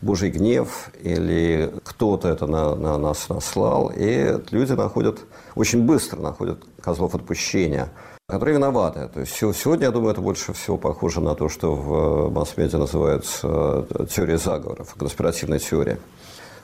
Божий 0.00 0.30
гнев 0.30 0.90
или 1.02 1.72
кто-то 1.82 2.28
это 2.28 2.46
на, 2.46 2.74
на 2.74 2.98
нас 2.98 3.28
наслал. 3.28 3.92
И 3.94 4.38
люди 4.50 4.72
находят, 4.72 5.20
очень 5.54 5.84
быстро 5.84 6.20
находят 6.20 6.64
козлов 6.80 7.14
отпущения, 7.14 7.90
которые 8.28 8.56
виноваты. 8.56 9.08
То 9.08 9.20
есть 9.20 9.32
сегодня, 9.32 9.86
я 9.86 9.90
думаю, 9.90 10.12
это 10.12 10.20
больше 10.20 10.52
всего 10.52 10.76
похоже 10.76 11.22
на 11.22 11.34
то, 11.34 11.48
что 11.48 11.74
в 11.74 12.30
масс-медиа 12.30 12.76
называется 12.76 13.86
э, 13.88 14.06
теория 14.10 14.36
заговоров, 14.36 14.94
конспиративная 14.98 15.58
теория. 15.58 15.98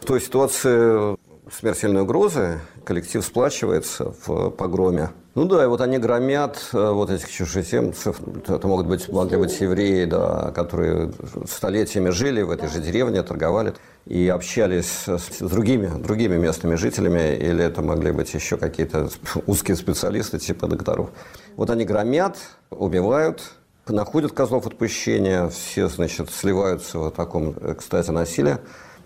В 0.02 0.04
той 0.04 0.20
ситуации 0.20 1.16
смертельной 1.50 2.02
угрозы 2.02 2.60
коллектив 2.84 3.24
сплачивается 3.24 4.12
в 4.26 4.50
погроме 4.50 5.08
Ну 5.34 5.46
да, 5.46 5.64
и 5.64 5.66
вот 5.66 5.80
они 5.80 5.98
громят 5.98 6.68
э, 6.72 6.90
вот 6.90 7.10
этих 7.10 7.28
чужеземцев. 7.28 8.20
Это 8.46 8.68
могут 8.68 8.86
быть, 8.86 9.08
могли 9.08 9.36
быть 9.36 9.60
евреи, 9.60 10.04
да, 10.04 10.52
которые 10.54 11.12
столетиями 11.48 12.10
жили 12.10 12.42
в 12.42 12.52
этой 12.52 12.68
же 12.68 12.80
деревне, 12.80 13.20
торговали 13.24 13.74
и 14.06 14.28
общались 14.28 15.08
с 15.08 15.40
другими, 15.40 15.88
другими 16.00 16.36
местными 16.36 16.76
жителями, 16.76 17.34
или 17.34 17.64
это 17.64 17.82
могли 17.82 18.12
быть 18.12 18.32
еще 18.32 18.56
какие-то 18.56 19.08
узкие 19.46 19.76
специалисты 19.76 20.38
типа 20.38 20.68
докторов. 20.68 21.10
Вот 21.56 21.68
они 21.68 21.84
громят, 21.84 22.38
убивают, 22.70 23.42
находят 23.88 24.30
козлов 24.30 24.68
отпущения, 24.68 25.48
все, 25.48 25.88
значит, 25.88 26.30
сливаются 26.30 26.98
в 27.00 27.10
таком, 27.10 27.54
кстати, 27.76 28.10
насилии 28.10 28.58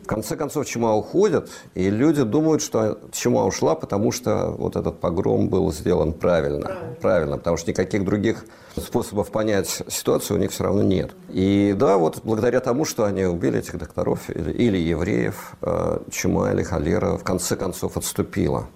конце 0.08 0.36
концов 0.36 0.66
чума 0.66 0.96
уходит, 0.96 1.50
и 1.74 1.88
люди 1.90 2.24
думают, 2.24 2.62
что 2.62 2.98
чума 3.12 3.44
ушла, 3.44 3.76
потому 3.76 4.10
что 4.10 4.50
вот 4.58 4.74
этот 4.74 4.98
погром 4.98 5.48
был 5.48 5.72
сделан 5.72 6.12
правильно. 6.12 6.66
Правильно, 6.66 6.96
правильно 7.00 7.38
потому 7.38 7.56
что 7.56 7.70
никаких 7.70 8.04
других 8.04 8.44
способов 8.76 9.30
понять 9.30 9.82
ситуацию 9.88 10.38
у 10.38 10.40
них 10.40 10.50
все 10.50 10.64
равно 10.64 10.82
нет. 10.82 11.12
И 11.28 11.74
да, 11.78 11.96
вот 11.96 12.20
благодаря 12.24 12.60
тому, 12.60 12.84
что 12.84 13.04
они 13.04 13.24
убили 13.24 13.58
этих 13.58 13.78
докторов 13.78 14.30
или, 14.30 14.50
или 14.50 14.78
евреев, 14.78 15.52
э, 15.62 15.98
чума 16.10 16.52
или 16.52 16.62
холера 16.62 17.16
в 17.16 17.24
конце 17.24 17.54
концов 17.54 17.96
отступила. 17.96 18.66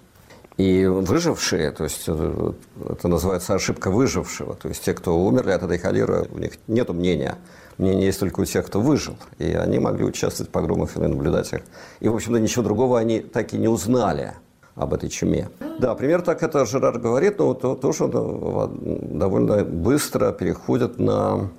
И 0.57 0.85
выжившие, 0.85 1.71
то 1.71 1.83
есть 1.83 2.03
э, 2.07 2.53
это 2.89 3.07
называется 3.07 3.55
ошибка 3.55 3.89
выжившего, 3.89 4.55
то 4.55 4.69
есть 4.69 4.83
те, 4.83 4.93
кто 4.93 5.17
умерли 5.17 5.51
от 5.51 5.63
этой 5.63 5.79
холеры, 5.79 6.27
у 6.31 6.37
них 6.37 6.53
нет 6.67 6.89
мнения– 6.89 7.37
Мнение 7.77 8.07
есть 8.07 8.19
только 8.19 8.41
у 8.41 8.45
тех, 8.45 8.65
кто 8.65 8.81
выжил. 8.81 9.15
И 9.39 9.51
они 9.53 9.79
могли 9.79 10.05
участвовать 10.05 10.49
в 10.49 10.51
погромах 10.53 10.95
или 10.97 11.05
наблюдать 11.05 11.53
их. 11.53 11.61
И, 11.99 12.07
в 12.07 12.15
общем-то, 12.15 12.39
ничего 12.39 12.63
другого 12.63 12.99
они 12.99 13.19
так 13.19 13.53
и 13.53 13.57
не 13.57 13.67
узнали 13.67 14.33
об 14.75 14.93
этой 14.93 15.09
чуме. 15.09 15.49
Да, 15.79 15.95
пример 15.95 16.21
так 16.21 16.41
это 16.43 16.65
Жерар 16.65 16.97
говорит, 16.99 17.39
но 17.39 17.53
то, 17.53 17.75
тоже 17.75 18.05
он 18.05 19.17
довольно 19.17 19.63
быстро 19.63 20.31
переходит 20.31 20.99
на 20.99 21.49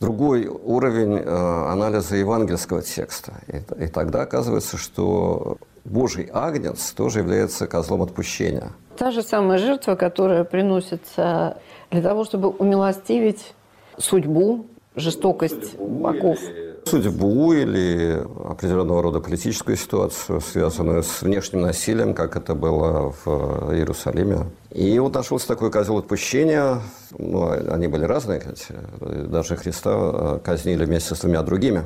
другой 0.00 0.46
уровень 0.46 1.16
э, 1.16 1.24
анализа 1.24 2.16
евангельского 2.16 2.82
текста. 2.82 3.32
И, 3.48 3.84
и 3.84 3.88
тогда 3.88 4.22
оказывается, 4.22 4.76
что 4.76 5.58
Божий 5.84 6.28
агнец 6.32 6.92
тоже 6.92 7.20
является 7.20 7.66
козлом 7.66 8.02
отпущения. 8.02 8.72
Та 8.96 9.10
же 9.10 9.22
самая 9.22 9.58
жертва, 9.58 9.94
которая 9.94 10.44
приносится 10.44 11.58
для 11.90 12.02
того, 12.02 12.24
чтобы 12.24 12.48
умилостивить 12.48 13.54
судьбу 13.98 14.66
жестокость 14.96 15.78
богов. 15.78 16.38
Судьбу 16.86 17.52
или 17.52 18.22
определенного 18.44 19.02
рода 19.02 19.20
политическую 19.20 19.76
ситуацию, 19.76 20.40
связанную 20.40 21.02
с 21.02 21.20
внешним 21.22 21.62
насилием, 21.62 22.14
как 22.14 22.36
это 22.36 22.54
было 22.54 23.12
в 23.24 23.72
Иерусалиме. 23.74 24.46
И 24.70 24.96
вот 25.00 25.14
нашелся 25.14 25.48
такой 25.48 25.72
козел 25.72 25.98
отпущения. 25.98 26.80
Ну, 27.18 27.50
они 27.50 27.88
были 27.88 28.04
разные, 28.04 28.38
кстати. 28.38 28.74
Даже 29.00 29.56
Христа 29.56 29.90
э, 29.92 30.38
казнили 30.44 30.84
вместе 30.84 31.16
с 31.16 31.20
двумя 31.20 31.42
другими 31.42 31.82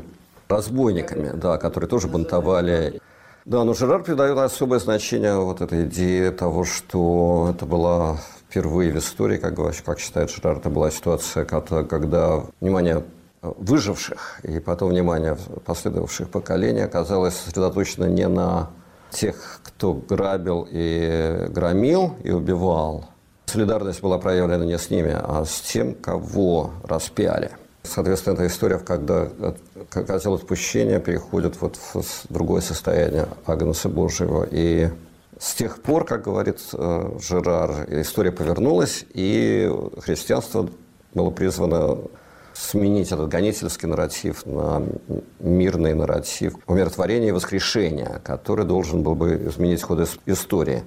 разбойниками, 0.48 1.30
да, 1.34 1.56
которые 1.56 1.88
тоже 1.88 2.08
бунтовали. 2.08 3.00
Да, 3.46 3.64
но 3.64 3.72
Жерар 3.72 4.02
придает 4.02 4.36
особое 4.36 4.80
значение 4.80 5.36
вот 5.36 5.62
этой 5.62 5.84
идее 5.84 6.30
того, 6.30 6.64
что 6.64 7.52
это 7.54 7.64
была 7.64 8.18
впервые 8.50 8.90
в 8.92 8.98
истории, 8.98 9.38
как, 9.38 9.54
как 9.84 10.00
считает 10.00 10.28
Шрар, 10.30 10.56
это 10.56 10.70
была 10.70 10.90
ситуация, 10.90 11.44
когда 11.44 12.42
внимание 12.60 13.04
выживших 13.42 14.40
и 14.42 14.58
потом 14.58 14.90
внимание 14.90 15.36
последовавших 15.64 16.28
поколений 16.28 16.80
оказалось 16.80 17.36
сосредоточено 17.36 18.06
не 18.06 18.26
на 18.26 18.70
тех, 19.10 19.60
кто 19.62 19.94
грабил 19.94 20.66
и 20.70 21.46
громил 21.48 22.16
и 22.24 22.32
убивал. 22.32 23.06
Солидарность 23.46 24.02
была 24.02 24.18
проявлена 24.18 24.64
не 24.64 24.78
с 24.78 24.90
ними, 24.90 25.12
а 25.16 25.44
с 25.44 25.60
тем, 25.60 25.94
кого 25.94 26.72
распяли. 26.84 27.52
Соответственно, 27.82 28.34
эта 28.34 28.46
история, 28.48 28.78
когда 28.78 29.28
козел 29.90 30.34
отпущения 30.34 31.00
переходит 31.00 31.60
вот 31.60 31.76
в 31.94 32.02
другое 32.28 32.60
состояние 32.60 33.28
Агнца 33.46 33.88
Божьего 33.88 34.46
и 34.50 34.90
с 35.40 35.54
тех 35.54 35.80
пор, 35.80 36.04
как 36.04 36.22
говорит 36.22 36.60
э, 36.74 37.18
Жерар, 37.18 37.86
история 37.88 38.30
повернулась, 38.30 39.06
и 39.14 39.72
христианство 39.98 40.68
было 41.14 41.30
призвано 41.30 41.96
сменить 42.52 43.10
этот 43.10 43.28
гонительский 43.28 43.88
нарратив 43.88 44.44
на 44.44 44.82
мирный 45.38 45.94
нарратив 45.94 46.56
умиротворения 46.66 47.28
и 47.28 47.32
воскрешения, 47.32 48.20
который 48.22 48.66
должен 48.66 49.02
был 49.02 49.14
бы 49.14 49.46
изменить 49.46 49.82
ход 49.82 50.06
истории. 50.26 50.82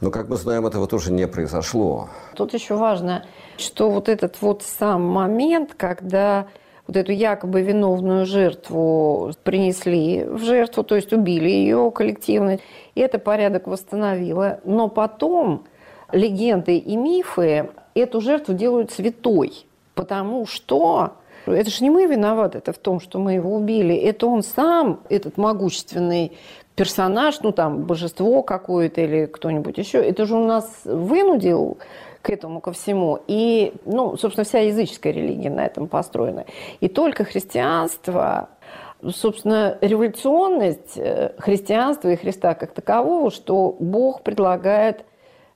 Но, 0.00 0.10
как 0.10 0.28
мы 0.28 0.36
знаем, 0.36 0.66
этого 0.66 0.86
тоже 0.86 1.12
не 1.12 1.26
произошло. 1.26 2.08
Тут 2.34 2.54
еще 2.54 2.76
важно, 2.76 3.26
что 3.58 3.90
вот 3.90 4.08
этот 4.08 4.40
вот 4.40 4.62
сам 4.62 5.02
момент, 5.02 5.74
когда 5.76 6.46
вот 6.88 6.96
эту 6.96 7.12
якобы 7.12 7.60
виновную 7.60 8.24
жертву 8.24 9.32
принесли 9.44 10.24
в 10.24 10.38
жертву, 10.38 10.82
то 10.82 10.96
есть 10.96 11.12
убили 11.12 11.50
ее 11.50 11.92
коллективно, 11.94 12.58
и 12.94 13.00
это 13.00 13.18
порядок 13.18 13.66
восстановило. 13.66 14.60
Но 14.64 14.88
потом 14.88 15.64
легенды 16.12 16.78
и 16.78 16.96
мифы 16.96 17.68
эту 17.94 18.22
жертву 18.22 18.54
делают 18.54 18.90
святой, 18.90 19.66
потому 19.94 20.46
что 20.46 21.12
это 21.44 21.70
же 21.70 21.84
не 21.84 21.90
мы 21.90 22.06
виноваты 22.06 22.58
это 22.58 22.72
в 22.72 22.78
том, 22.78 23.00
что 23.00 23.18
мы 23.18 23.34
его 23.34 23.54
убили. 23.54 23.94
Это 23.94 24.26
он 24.26 24.42
сам, 24.42 25.00
этот 25.10 25.36
могущественный 25.36 26.32
персонаж, 26.74 27.40
ну 27.42 27.52
там 27.52 27.82
божество 27.84 28.42
какое-то 28.42 29.02
или 29.02 29.26
кто-нибудь 29.26 29.76
еще, 29.76 29.98
это 29.98 30.24
же 30.24 30.36
он 30.36 30.46
нас 30.46 30.80
вынудил 30.84 31.76
к 32.28 32.30
этому 32.30 32.60
ко 32.60 32.72
всему. 32.72 33.20
И, 33.26 33.72
ну, 33.86 34.18
собственно, 34.18 34.44
вся 34.44 34.58
языческая 34.58 35.14
религия 35.14 35.48
на 35.48 35.64
этом 35.64 35.88
построена. 35.88 36.44
И 36.80 36.88
только 36.88 37.24
христианство 37.24 38.50
собственно, 39.12 39.78
революционность 39.80 40.98
э, 40.98 41.32
христианства 41.38 42.08
и 42.08 42.16
Христа 42.16 42.54
как 42.54 42.72
такового, 42.72 43.30
что 43.30 43.76
Бог 43.78 44.22
предлагает 44.22 45.04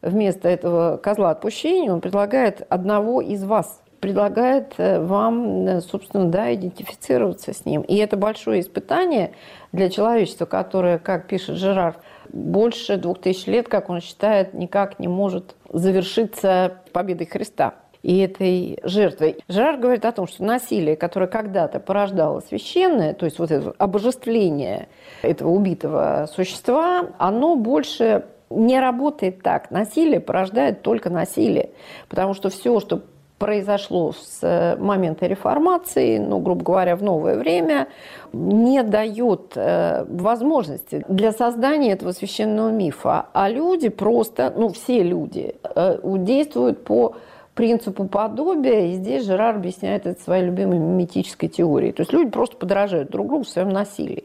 вместо 0.01 0.49
этого 0.49 0.97
козла 0.97 1.31
отпущения, 1.31 1.93
Он 1.93 2.01
предлагает 2.01 2.65
одного 2.71 3.21
из 3.21 3.43
вас, 3.43 3.83
предлагает 4.01 4.75
э, 4.79 5.01
вам, 5.01 5.67
э, 5.67 5.81
собственно, 5.81 6.27
да, 6.27 6.55
идентифицироваться 6.55 7.53
с 7.53 7.65
Ним. 7.67 7.83
И 7.83 7.97
это 7.97 8.17
большое 8.17 8.61
испытание 8.61 9.33
для 9.73 9.91
человечества, 9.91 10.47
которое, 10.47 10.99
как 10.99 11.27
пишет 11.27 11.57
Жерар, 11.57 11.97
больше 12.33 12.97
двух 12.97 13.21
тысяч 13.21 13.47
лет, 13.47 13.69
как 13.69 13.91
он 13.91 14.01
считает, 14.01 14.55
никак 14.55 14.99
не 14.99 15.09
может 15.09 15.55
завершиться 15.69 16.79
победой 16.93 17.27
Христа 17.27 17.75
и 18.03 18.19
этой 18.19 18.79
жертвой. 18.83 19.39
Жерар 19.49 19.77
говорит 19.77 20.05
о 20.05 20.13
том, 20.13 20.27
что 20.27 20.43
насилие, 20.43 20.97
которое 20.97 21.29
когда-то 21.29 21.79
порождало 21.79 22.41
священное, 22.41 23.15
то 23.15 23.27
есть 23.27 23.39
вот 23.39 23.51
это 23.51 23.75
обожествление 23.79 24.89
этого 25.23 25.51
убитого 25.51 26.29
существа, 26.33 27.11
оно 27.19 27.57
больше 27.57 28.25
не 28.51 28.81
работает 28.81 29.43
так. 29.43 29.71
Насилие 29.71 30.21
порождает 30.21 30.83
только 30.83 31.11
насилие, 31.11 31.71
потому 32.09 32.35
что 32.35 32.51
все, 32.51 32.81
что 32.81 33.03
произошло 33.43 34.13
с 34.13 34.39
э, 34.43 34.77
момента 34.77 35.27
реформации, 35.27 36.19
ну, 36.19 36.39
грубо 36.39 36.63
говоря, 36.63 36.95
в 36.95 37.03
новое 37.03 37.37
время, 37.37 37.89
не 38.33 38.85
дает 38.85 39.55
э, 39.57 40.05
возможности 40.09 41.05
для 41.09 41.33
создания 41.33 41.91
этого 41.91 42.13
священного 42.13 42.71
мифа. 42.71 43.27
А 43.33 43.49
люди 43.49 43.89
просто, 43.89 44.53
ну, 44.57 44.69
все 44.69 45.03
люди 45.03 45.57
э, 45.75 45.99
действуют 46.05 46.85
по 46.85 47.17
принципу 47.55 48.05
подобия, 48.05 48.87
и 48.87 48.93
здесь 48.93 49.27
Жерар 49.27 49.57
объясняет 49.57 50.07
это 50.07 50.23
своей 50.23 50.45
любимой 50.45 50.79
миметической 50.79 51.49
теорией. 51.49 51.91
То 51.91 52.03
есть 52.03 52.13
люди 52.13 52.31
просто 52.31 52.57
подражают 52.57 53.11
друг 53.11 53.27
другу 53.27 53.43
в 53.43 53.49
своем 53.49 53.71
насилии. 53.71 54.23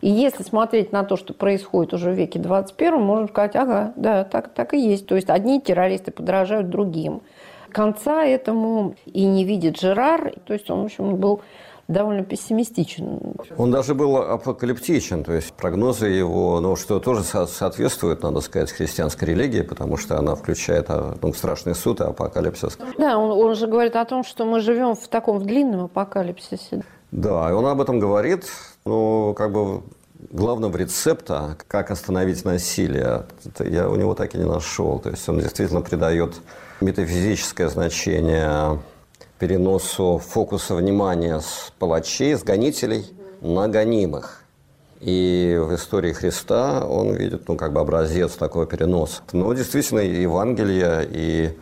И 0.00 0.08
если 0.08 0.44
смотреть 0.44 0.92
на 0.92 1.02
то, 1.02 1.16
что 1.16 1.34
происходит 1.34 1.92
уже 1.92 2.12
в 2.12 2.14
веке 2.14 2.38
21, 2.38 3.00
можно 3.00 3.26
сказать, 3.26 3.56
ага, 3.56 3.92
да, 3.96 4.22
так, 4.22 4.50
так 4.54 4.74
и 4.74 4.78
есть. 4.78 5.08
То 5.08 5.16
есть 5.16 5.28
одни 5.28 5.60
террористы 5.60 6.12
подражают 6.12 6.70
другим 6.70 7.22
конца 7.70 8.24
этому 8.24 8.94
и 9.06 9.24
не 9.24 9.44
видит 9.44 9.78
Жерар. 9.78 10.34
То 10.46 10.52
есть 10.52 10.70
он, 10.70 10.82
в 10.82 10.84
общем, 10.86 11.16
был 11.16 11.40
довольно 11.90 12.22
пессимистичен. 12.22 13.34
Он 13.56 13.70
даже 13.70 13.94
был 13.94 14.16
апокалиптичен, 14.16 15.24
то 15.24 15.32
есть 15.32 15.52
прогнозы 15.52 16.06
его, 16.06 16.60
ну, 16.60 16.76
что 16.76 17.00
тоже 17.00 17.24
соответствует, 17.24 18.22
надо 18.22 18.40
сказать, 18.40 18.70
христианской 18.70 19.28
религии, 19.28 19.62
потому 19.62 19.96
что 19.96 20.16
она 20.16 20.36
включает 20.36 20.86
а, 20.88 21.16
ну, 21.20 21.32
страшный 21.32 21.74
суд 21.74 22.00
и 22.00 22.04
апокалипсис. 22.04 22.78
Да, 22.96 23.18
он, 23.18 23.32
он 23.32 23.54
же 23.56 23.66
говорит 23.66 23.96
о 23.96 24.04
том, 24.04 24.22
что 24.22 24.44
мы 24.44 24.60
живем 24.60 24.94
в 24.94 25.08
таком 25.08 25.42
длинном 25.42 25.86
апокалипсисе. 25.86 26.84
Да, 27.10 27.50
и 27.50 27.52
он 27.52 27.66
об 27.66 27.80
этом 27.80 27.98
говорит, 27.98 28.44
ну, 28.84 29.34
как 29.36 29.52
бы 29.52 29.82
главного 30.30 30.76
рецепта, 30.76 31.56
как 31.66 31.90
остановить 31.90 32.44
насилие, 32.44 33.24
я 33.58 33.88
у 33.88 33.96
него 33.96 34.14
так 34.14 34.34
и 34.34 34.38
не 34.38 34.44
нашел. 34.44 35.00
То 35.00 35.10
есть 35.10 35.28
он 35.28 35.40
действительно 35.40 35.80
придает 35.80 36.40
метафизическое 36.80 37.68
значение 37.68 38.78
переносу 39.38 40.18
фокуса 40.18 40.74
внимания 40.74 41.40
с 41.40 41.72
палачей, 41.78 42.34
с 42.34 42.42
гонителей 42.42 43.06
на 43.40 43.68
гонимых. 43.68 44.42
И 45.00 45.58
в 45.58 45.74
истории 45.74 46.12
Христа 46.12 46.86
он 46.86 47.14
видит, 47.14 47.48
ну, 47.48 47.56
как 47.56 47.72
бы 47.72 47.80
образец 47.80 48.32
такого 48.32 48.66
переноса. 48.66 49.22
Но 49.32 49.52
действительно, 49.54 50.00
Евангелие, 50.00 51.08
и 51.10 51.58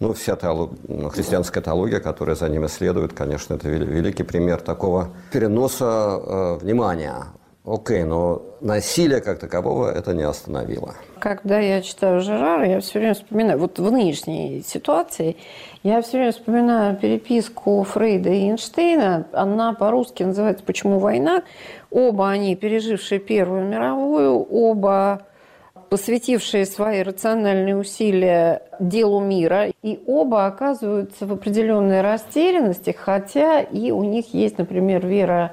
Ну, 0.00 0.14
вся 0.14 0.34
теолог... 0.34 0.72
христианская 1.14 1.60
теология, 1.62 2.00
которая 2.00 2.34
за 2.34 2.48
ними 2.48 2.66
следует, 2.66 3.12
конечно, 3.12 3.54
это 3.54 3.68
великий 3.68 4.24
пример 4.24 4.60
такого 4.60 5.10
переноса 5.30 6.18
э, 6.20 6.58
внимания. 6.60 7.26
Окей, 7.64 8.02
но 8.02 8.42
насилие 8.60 9.20
как 9.20 9.38
такового 9.38 9.88
это 9.88 10.14
не 10.14 10.24
остановило. 10.24 10.96
Когда 11.20 11.60
я 11.60 11.80
читаю 11.80 12.20
Жерара, 12.20 12.66
я 12.68 12.80
все 12.80 12.98
время 12.98 13.14
вспоминаю, 13.14 13.58
вот 13.60 13.78
в 13.78 13.92
нынешней 13.92 14.64
ситуации, 14.66 15.36
я 15.84 16.02
все 16.02 16.18
время 16.18 16.32
вспоминаю 16.32 16.96
переписку 16.96 17.84
Фрейда 17.84 18.30
и 18.30 18.48
Эйнштейна. 18.48 19.28
Она 19.32 19.74
по-русски 19.74 20.24
называется 20.24 20.64
«Почему 20.64 20.98
война?». 20.98 21.44
Оба 21.92 22.30
они, 22.30 22.56
пережившие 22.56 23.20
Первую 23.20 23.64
мировую, 23.64 24.42
оба 24.42 25.22
посвятившие 25.88 26.66
свои 26.66 27.02
рациональные 27.02 27.76
усилия 27.76 28.62
делу 28.80 29.20
мира, 29.20 29.68
и 29.82 30.00
оба 30.06 30.46
оказываются 30.46 31.26
в 31.26 31.32
определенной 31.34 32.00
растерянности, 32.00 32.90
хотя 32.90 33.60
и 33.60 33.92
у 33.92 34.02
них 34.02 34.34
есть, 34.34 34.58
например, 34.58 35.06
вера 35.06 35.52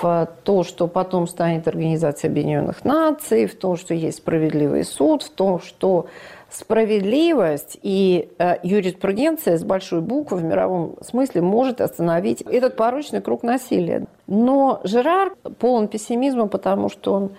в 0.00 0.28
то, 0.44 0.62
что 0.64 0.86
потом 0.86 1.26
станет 1.26 1.68
Организация 1.68 2.30
Объединенных 2.30 2.84
Наций, 2.84 3.46
в 3.46 3.54
то, 3.54 3.76
что 3.76 3.94
есть 3.94 4.18
справедливый 4.18 4.84
суд, 4.84 5.22
в 5.22 5.30
то, 5.30 5.58
что 5.58 6.06
справедливость 6.50 7.78
и 7.82 8.28
э, 8.38 8.56
юриспруденция 8.62 9.56
с 9.56 9.62
большой 9.62 10.00
буквы 10.00 10.38
в 10.38 10.44
мировом 10.44 10.96
смысле 11.00 11.42
может 11.42 11.80
остановить 11.80 12.42
этот 12.42 12.76
порочный 12.76 13.20
круг 13.20 13.42
насилия. 13.42 14.06
Но 14.26 14.80
Жерар 14.84 15.34
полон 15.58 15.88
пессимизма, 15.88 16.48
потому 16.48 16.88
что 16.88 17.12
он 17.12 17.30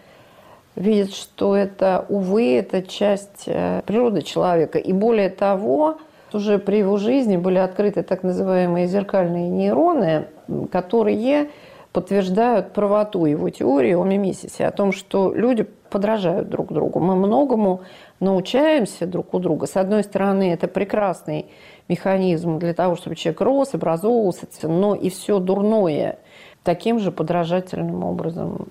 видит, 0.75 1.13
что 1.13 1.55
это, 1.55 2.05
увы, 2.07 2.55
это 2.55 2.81
часть 2.81 3.43
э, 3.47 3.81
природы 3.85 4.21
человека. 4.21 4.79
И 4.79 4.93
более 4.93 5.29
того, 5.29 5.97
уже 6.33 6.59
при 6.59 6.77
его 6.77 6.95
жизни 6.97 7.35
были 7.35 7.57
открыты 7.57 8.03
так 8.03 8.23
называемые 8.23 8.87
зеркальные 8.87 9.49
нейроны, 9.49 10.27
которые 10.71 11.49
подтверждают 11.93 12.73
правоту 12.73 13.25
его 13.25 13.49
теории 13.49 13.93
о 13.93 14.03
мимесисе, 14.03 14.65
о 14.65 14.71
том, 14.71 14.91
что 14.91 15.33
люди 15.33 15.63
подражают 15.63 16.49
друг 16.49 16.71
другу. 16.71 16.99
Мы 16.99 17.15
многому 17.15 17.81
научаемся 18.19 19.05
друг 19.05 19.33
у 19.33 19.39
друга. 19.39 19.67
С 19.67 19.75
одной 19.75 20.03
стороны, 20.03 20.53
это 20.53 20.67
прекрасный 20.67 21.47
механизм 21.89 22.59
для 22.59 22.73
того, 22.73 22.95
чтобы 22.95 23.15
человек 23.15 23.41
рос, 23.41 23.73
образовывался, 23.73 24.47
но 24.63 24.95
и 24.95 25.09
все 25.09 25.39
дурное 25.39 26.19
таким 26.63 26.99
же 26.99 27.11
подражательным 27.11 28.03
образом 28.03 28.69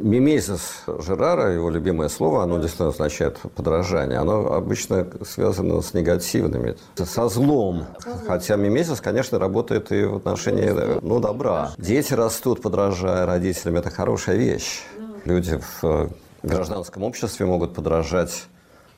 Мимезис 0.00 0.84
Жерара, 0.86 1.52
его 1.52 1.68
любимое 1.68 2.08
слово, 2.08 2.44
оно 2.44 2.58
действительно 2.58 2.90
означает 2.90 3.38
подражание. 3.56 4.18
Оно 4.18 4.52
обычно 4.52 5.06
связано 5.24 5.80
с 5.82 5.94
негативными, 5.94 6.76
со 6.94 7.28
злом. 7.28 7.86
Хотя 8.26 8.56
мимезис, 8.56 9.00
конечно, 9.00 9.38
работает 9.38 9.90
и 9.90 10.04
в 10.04 10.16
отношении 10.16 10.70
ну, 11.02 11.18
добра. 11.20 11.72
Дети 11.76 12.14
растут, 12.14 12.62
подражая 12.62 13.26
родителям. 13.26 13.76
Это 13.76 13.90
хорошая 13.90 14.36
вещь. 14.36 14.82
Люди 15.24 15.58
в 15.58 15.84
э, 15.84 16.08
гражданском 16.44 17.02
обществе 17.02 17.44
могут 17.46 17.74
подражать 17.74 18.46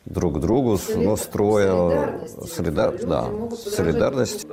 друг 0.05 0.40
другу, 0.40 0.78
ну, 0.94 1.16
строя 1.16 2.26
солидарность, 2.46 3.07
да, 3.07 3.31
солидарность. 3.57 4.46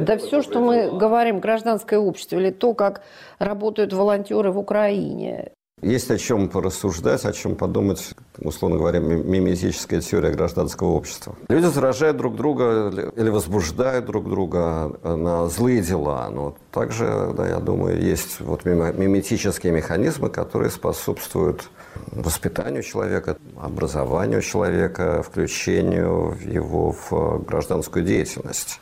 Да 0.00 0.18
все, 0.18 0.40
что 0.42 0.60
мы 0.60 0.96
говорим 0.96 1.40
гражданское 1.40 1.98
общество, 1.98 2.36
или 2.36 2.50
то, 2.50 2.74
как 2.74 3.02
работают 3.38 3.92
волонтеры 3.92 4.50
в 4.50 4.58
Украине, 4.58 5.52
есть 5.82 6.10
о 6.10 6.18
чем 6.18 6.48
порассуждать, 6.48 7.24
о 7.24 7.32
чем 7.32 7.56
подумать, 7.56 8.14
условно 8.38 8.76
говоря, 8.76 9.00
мимезическая 9.00 10.00
теория 10.00 10.30
гражданского 10.30 10.88
общества. 10.88 11.34
Люди 11.48 11.66
заражают 11.66 12.16
друг 12.16 12.36
друга 12.36 13.12
или 13.16 13.28
возбуждают 13.30 14.06
друг 14.06 14.28
друга 14.28 14.92
на 15.02 15.48
злые 15.48 15.82
дела. 15.82 16.28
Но 16.30 16.56
также, 16.70 17.32
да, 17.36 17.48
я 17.48 17.58
думаю, 17.60 18.00
есть 18.00 18.40
вот 18.40 18.64
миметические 18.64 19.72
механизмы, 19.72 20.28
которые 20.28 20.70
способствуют 20.70 21.70
воспитанию 22.12 22.82
человека, 22.82 23.36
образованию 23.56 24.42
человека, 24.42 25.22
включению 25.22 26.36
его 26.44 26.92
в 26.92 27.44
гражданскую 27.44 28.04
деятельность. 28.04 28.80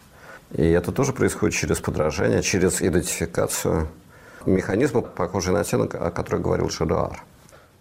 И 0.52 0.64
это 0.64 0.92
тоже 0.92 1.12
происходит 1.12 1.54
через 1.54 1.78
подражание, 1.78 2.42
через 2.42 2.80
идентификацию 2.80 3.88
механизмы, 4.48 5.02
похожие 5.02 5.54
на 5.54 5.64
те, 5.64 5.76
о 5.76 6.10
которых 6.10 6.42
говорил 6.42 6.70
Шедуар. 6.70 7.24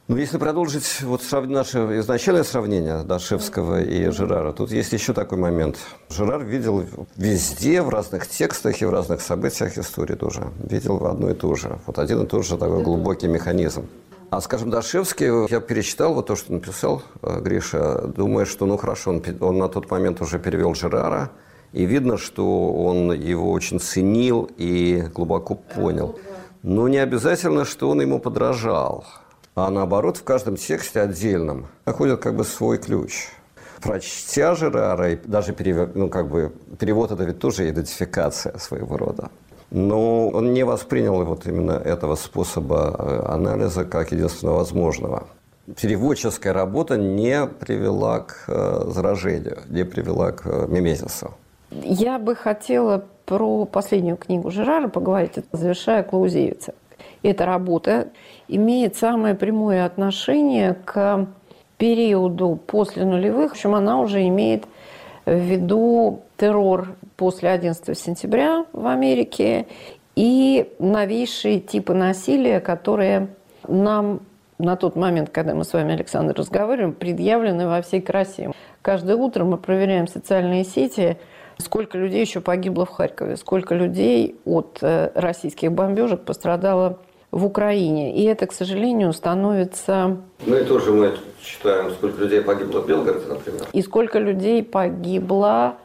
Ну, 0.07 0.15
если 0.15 0.37
продолжить 0.37 1.01
вот 1.01 1.21
наше 1.47 1.79
изначальное 1.99 2.45
сравнение 2.45 3.03
Дашевского 3.03 3.81
и 3.81 4.09
Жерара, 4.09 4.53
тут 4.53 4.71
есть 4.71 4.93
еще 4.93 5.11
такой 5.11 5.37
момент. 5.37 5.79
Жерар 6.09 6.45
видел 6.45 6.85
везде, 7.17 7.81
в 7.81 7.89
разных 7.89 8.25
текстах 8.25 8.81
и 8.81 8.85
в 8.85 8.89
разных 8.89 9.19
событиях 9.19 9.77
истории 9.77 10.15
тоже. 10.15 10.47
Видел 10.63 11.05
одно 11.05 11.31
и 11.31 11.33
то 11.33 11.55
же. 11.55 11.77
Вот 11.85 11.99
один 11.99 12.23
и 12.23 12.25
тот 12.25 12.45
же 12.45 12.57
такой 12.57 12.83
глубокий 12.83 13.27
механизм. 13.27 13.89
А, 14.29 14.39
скажем, 14.39 14.69
Дашевский, 14.69 15.49
я 15.49 15.59
перечитал 15.59 16.13
вот 16.13 16.27
то, 16.27 16.37
что 16.37 16.53
написал 16.53 17.01
э, 17.21 17.41
Гриша, 17.41 18.07
думаю, 18.07 18.45
что, 18.45 18.65
ну, 18.65 18.77
хорошо, 18.77 19.11
он, 19.11 19.23
он 19.41 19.57
на 19.57 19.67
тот 19.67 19.91
момент 19.91 20.21
уже 20.21 20.39
перевел 20.39 20.73
Жерара, 20.73 21.31
и 21.73 21.85
видно, 21.85 22.17
что 22.17 22.73
он 22.73 23.11
его 23.11 23.51
очень 23.51 23.79
ценил 23.79 24.49
и 24.57 25.03
глубоко 25.13 25.55
понял. 25.55 26.17
Но 26.63 26.87
не 26.87 26.97
обязательно, 26.97 27.65
что 27.65 27.89
он 27.89 28.01
ему 28.01 28.19
подражал. 28.19 29.05
А 29.55 29.69
наоборот, 29.71 30.17
в 30.17 30.23
каждом 30.23 30.55
тексте 30.55 31.01
отдельном 31.01 31.67
находит 31.85 32.19
как 32.19 32.35
бы 32.35 32.43
свой 32.43 32.77
ключ. 32.77 33.29
Прочтя 33.81 34.55
Жерара, 34.55 35.17
даже 35.25 35.53
перевод, 35.53 35.95
ну, 35.95 36.09
как 36.09 36.27
бы, 36.29 36.51
перевод– 36.79 37.11
это 37.13 37.23
ведь 37.23 37.39
тоже 37.39 37.69
идентификация 37.69 38.57
своего 38.57 38.97
рода. 38.97 39.29
Но 39.69 40.29
он 40.29 40.53
не 40.53 40.63
воспринял 40.63 41.23
вот 41.25 41.45
именно 41.45 41.73
этого 41.73 42.15
способа 42.15 42.95
э, 42.97 43.33
анализа 43.33 43.83
как 43.83 44.11
единственно 44.11 44.53
возможного. 44.53 45.27
Переводческая 45.81 46.53
работа 46.53 46.97
не 46.97 47.45
привела 47.45 48.19
к 48.21 48.45
э, 48.47 48.83
заражению, 48.87 49.59
не 49.67 49.83
привела 49.83 50.31
к 50.31 50.45
э, 50.45 50.65
мимезису. 50.69 51.33
Я 51.71 52.17
бы 52.17 52.35
хотела 52.35 53.03
про 53.27 53.65
последнюю 53.65 54.15
книгу 54.15 54.49
Жерара 54.49 54.87
поговорить, 54.87 55.33
завершая 55.51 56.01
Клаузевица. 56.01 56.73
Эта 57.21 57.45
работа 57.45 58.07
имеет 58.47 58.95
самое 58.95 59.35
прямое 59.35 59.85
отношение 59.85 60.75
к 60.85 61.27
периоду 61.77 62.57
после 62.65 63.03
нулевых. 63.03 63.51
В 63.51 63.53
общем, 63.55 63.75
она 63.75 63.99
уже 63.99 64.25
имеет 64.29 64.63
в 65.25 65.35
виду 65.35 66.21
террор 66.37 66.95
после 67.17 67.49
11 67.49 67.97
сентября 67.99 68.65
в 68.71 68.87
Америке 68.87 69.67
и 70.15 70.71
новейшие 70.79 71.59
типы 71.59 71.93
насилия, 71.93 72.61
которые 72.61 73.27
нам 73.67 74.21
на 74.57 74.77
тот 74.77 74.95
момент, 74.95 75.31
когда 75.31 75.53
мы 75.53 75.65
с 75.65 75.73
вами, 75.73 75.93
Александр, 75.93 76.33
разговариваем, 76.33 76.93
предъявлены 76.93 77.67
во 77.67 77.81
всей 77.81 77.99
красе. 77.99 78.53
Каждое 78.81 79.17
утро 79.17 79.43
мы 79.43 79.57
проверяем 79.57 80.07
социальные 80.07 80.63
сети– 80.63 81.17
Сколько 81.59 81.97
людей 81.97 82.21
еще 82.21 82.41
погибло 82.41 82.85
в 82.85 82.89
Харькове? 82.89 83.35
Сколько 83.37 83.75
людей 83.75 84.35
от 84.45 84.79
э, 84.81 85.11
российских 85.15 85.71
бомбежек 85.71 86.21
пострадало 86.21 86.99
в 87.31 87.45
Украине? 87.45 88.15
И 88.15 88.23
это, 88.23 88.45
к 88.45 88.53
сожалению, 88.53 89.11
становится... 89.13 90.17
Ну 90.45 90.55
и 90.55 90.63
тоже 90.63 90.91
мы 90.91 91.17
считаем, 91.41 91.91
сколько 91.91 92.21
людей 92.21 92.41
погибло 92.41 92.81
в 92.81 92.87
Белгороде, 92.87 93.25
например. 93.27 93.61
И 93.73 93.81
сколько 93.81 94.19
людей 94.19 94.63
погибло 94.63 95.77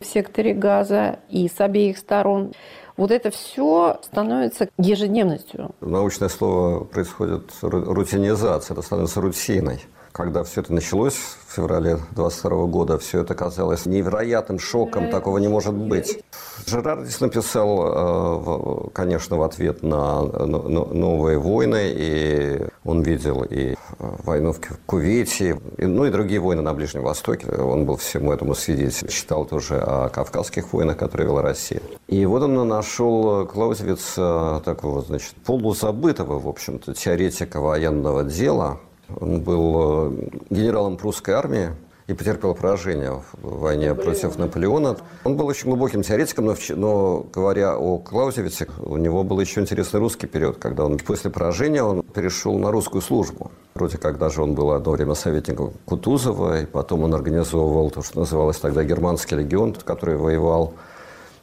в 0.00 0.06
секторе 0.06 0.52
газа 0.52 1.20
и 1.28 1.48
с 1.48 1.60
обеих 1.60 1.98
сторон. 1.98 2.52
Вот 2.96 3.10
это 3.10 3.30
все 3.30 3.98
становится 4.02 4.68
ежедневностью. 4.78 5.70
Научное 5.80 6.28
слово 6.28 6.84
происходит 6.84 7.50
рутинизация, 7.62 8.74
это 8.74 8.82
становится 8.82 9.20
рутиной. 9.20 9.80
Когда 10.20 10.44
все 10.44 10.60
это 10.60 10.74
началось 10.74 11.14
в 11.14 11.54
феврале 11.54 11.96
22 12.10 12.66
года, 12.66 12.98
все 12.98 13.22
это 13.22 13.34
казалось 13.34 13.86
невероятным 13.86 14.58
шоком, 14.58 15.08
такого 15.08 15.38
не 15.38 15.48
может 15.48 15.72
быть. 15.72 16.22
Жерар 16.66 17.00
здесь 17.04 17.20
написал, 17.20 18.84
э, 18.86 18.90
конечно, 18.92 19.38
в 19.38 19.42
ответ 19.42 19.82
на 19.82 20.20
новые 20.20 21.38
войны, 21.38 21.90
и 21.94 22.66
он 22.84 23.00
видел 23.00 23.46
и 23.48 23.76
войну 23.98 24.52
в 24.52 24.60
Кувейте, 24.84 25.58
ну 25.78 26.04
и 26.04 26.10
другие 26.10 26.38
войны 26.38 26.60
на 26.60 26.74
Ближнем 26.74 27.02
Востоке. 27.02 27.50
Он 27.52 27.86
был 27.86 27.96
всему 27.96 28.30
этому 28.30 28.54
свидетель. 28.54 29.08
Читал 29.08 29.46
тоже 29.46 29.78
о 29.78 30.10
Кавказских 30.10 30.74
войнах, 30.74 30.98
которые 30.98 31.28
вела 31.28 31.40
Россия. 31.40 31.80
И 32.08 32.26
вот 32.26 32.42
он 32.42 32.68
нашел 32.68 33.46
Клаузевиц 33.46 34.16
такого, 34.64 35.00
значит, 35.00 35.32
полузабытого, 35.46 36.38
в 36.38 36.46
общем-то, 36.46 36.92
теоретика 36.92 37.58
военного 37.60 38.22
дела, 38.22 38.80
он 39.20 39.40
был 39.40 40.12
э, 40.12 40.28
генералом 40.50 40.96
прусской 40.96 41.34
армии 41.34 41.70
и 42.10 42.14
потерпел 42.14 42.54
поражение 42.54 43.22
в 43.40 43.60
войне 43.60 43.94
против 43.94 44.36
Наполеона. 44.36 44.96
Он 45.24 45.36
был 45.36 45.46
очень 45.46 45.68
глубоким 45.68 46.02
теоретиком, 46.02 46.46
но, 46.46 46.56
но 46.70 47.26
говоря 47.32 47.76
о 47.76 47.98
Клаузевице, 47.98 48.66
у 48.80 48.96
него 48.96 49.22
был 49.22 49.40
еще 49.40 49.60
интересный 49.60 50.00
русский 50.00 50.26
период, 50.26 50.58
когда 50.58 50.84
он 50.84 50.98
после 50.98 51.30
поражения 51.30 51.82
он 51.82 52.02
перешел 52.02 52.58
на 52.58 52.72
русскую 52.72 53.00
службу. 53.00 53.52
Вроде 53.74 53.96
как 53.98 54.18
даже 54.18 54.42
он 54.42 54.54
был 54.54 54.72
одно 54.72 54.92
время 54.92 55.14
советником 55.14 55.72
Кутузова, 55.84 56.62
и 56.62 56.66
потом 56.66 57.04
он 57.04 57.14
организовывал 57.14 57.90
то, 57.90 58.02
что 58.02 58.18
называлось 58.18 58.58
тогда 58.58 58.82
Германский 58.82 59.36
легион, 59.36 59.74
который 59.74 60.16
воевал 60.16 60.74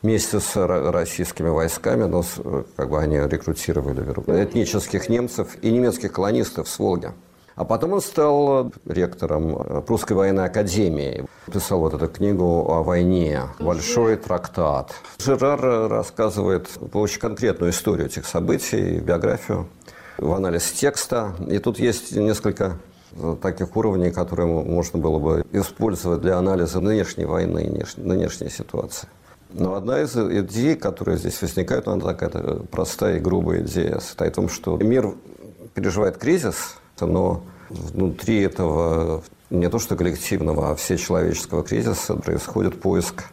вместе 0.02 0.40
с 0.40 0.56
российскими 0.56 1.50
войсками, 1.50 2.04
но 2.04 2.24
как 2.76 2.90
бы 2.90 3.00
они 3.00 3.18
рекрутировали 3.18 4.02
этнических 4.44 5.10
немцев 5.10 5.56
и 5.62 5.72
немецких 5.72 6.12
колонистов 6.12 6.68
с 6.68 6.78
Волги. 6.78 7.12
А 7.58 7.66
потом 7.66 7.94
он 7.94 8.02
стал 8.02 8.72
ректором 8.86 9.82
Прусской 9.84 10.16
военной 10.16 10.46
академии. 10.46 11.26
Писал 11.52 11.80
вот 11.80 11.96
эту 11.96 12.08
книгу 12.08 12.72
о 12.72 12.84
войне, 12.84 13.46
большой 13.60 14.16
трактат. 14.16 14.94
Жерар 15.18 15.90
рассказывает 15.90 16.70
очень 16.94 17.20
конкретную 17.20 17.72
историю 17.72 18.06
этих 18.06 18.28
событий, 18.28 19.00
биографию, 19.00 19.68
в 20.20 20.32
анализ 20.34 20.72
текста. 20.72 21.34
И 21.50 21.58
тут 21.58 21.80
есть 21.80 22.16
несколько 22.16 22.78
таких 23.42 23.76
уровней, 23.76 24.12
которые 24.12 24.46
можно 24.46 25.00
было 25.00 25.18
бы 25.18 25.44
использовать 25.52 26.22
для 26.22 26.38
анализа 26.38 26.80
нынешней 26.80 27.26
войны, 27.26 27.84
нынешней 27.98 28.50
ситуации. 28.50 29.10
Но 29.50 29.74
одна 29.74 30.02
из 30.02 30.16
идей, 30.16 30.76
которая 30.76 31.18
здесь 31.18 31.42
возникает, 31.42 31.88
она 31.88 32.14
такая 32.14 32.30
простая 32.70 33.18
и 33.18 33.20
грубая 33.20 33.62
идея, 33.62 33.98
состоит 33.98 34.34
в 34.34 34.36
том, 34.36 34.50
что 34.50 34.78
мир 34.78 35.16
переживает 35.74 36.18
кризис, 36.18 36.76
но 37.06 37.44
внутри 37.70 38.42
этого 38.42 39.24
не 39.50 39.70
то 39.70 39.80
что 39.80 39.96
коллективного, 39.96 40.72
а 40.72 40.76
всечеловеческого 40.76 41.64
кризиса 41.64 42.16
происходит 42.16 42.82
поиск 42.82 43.26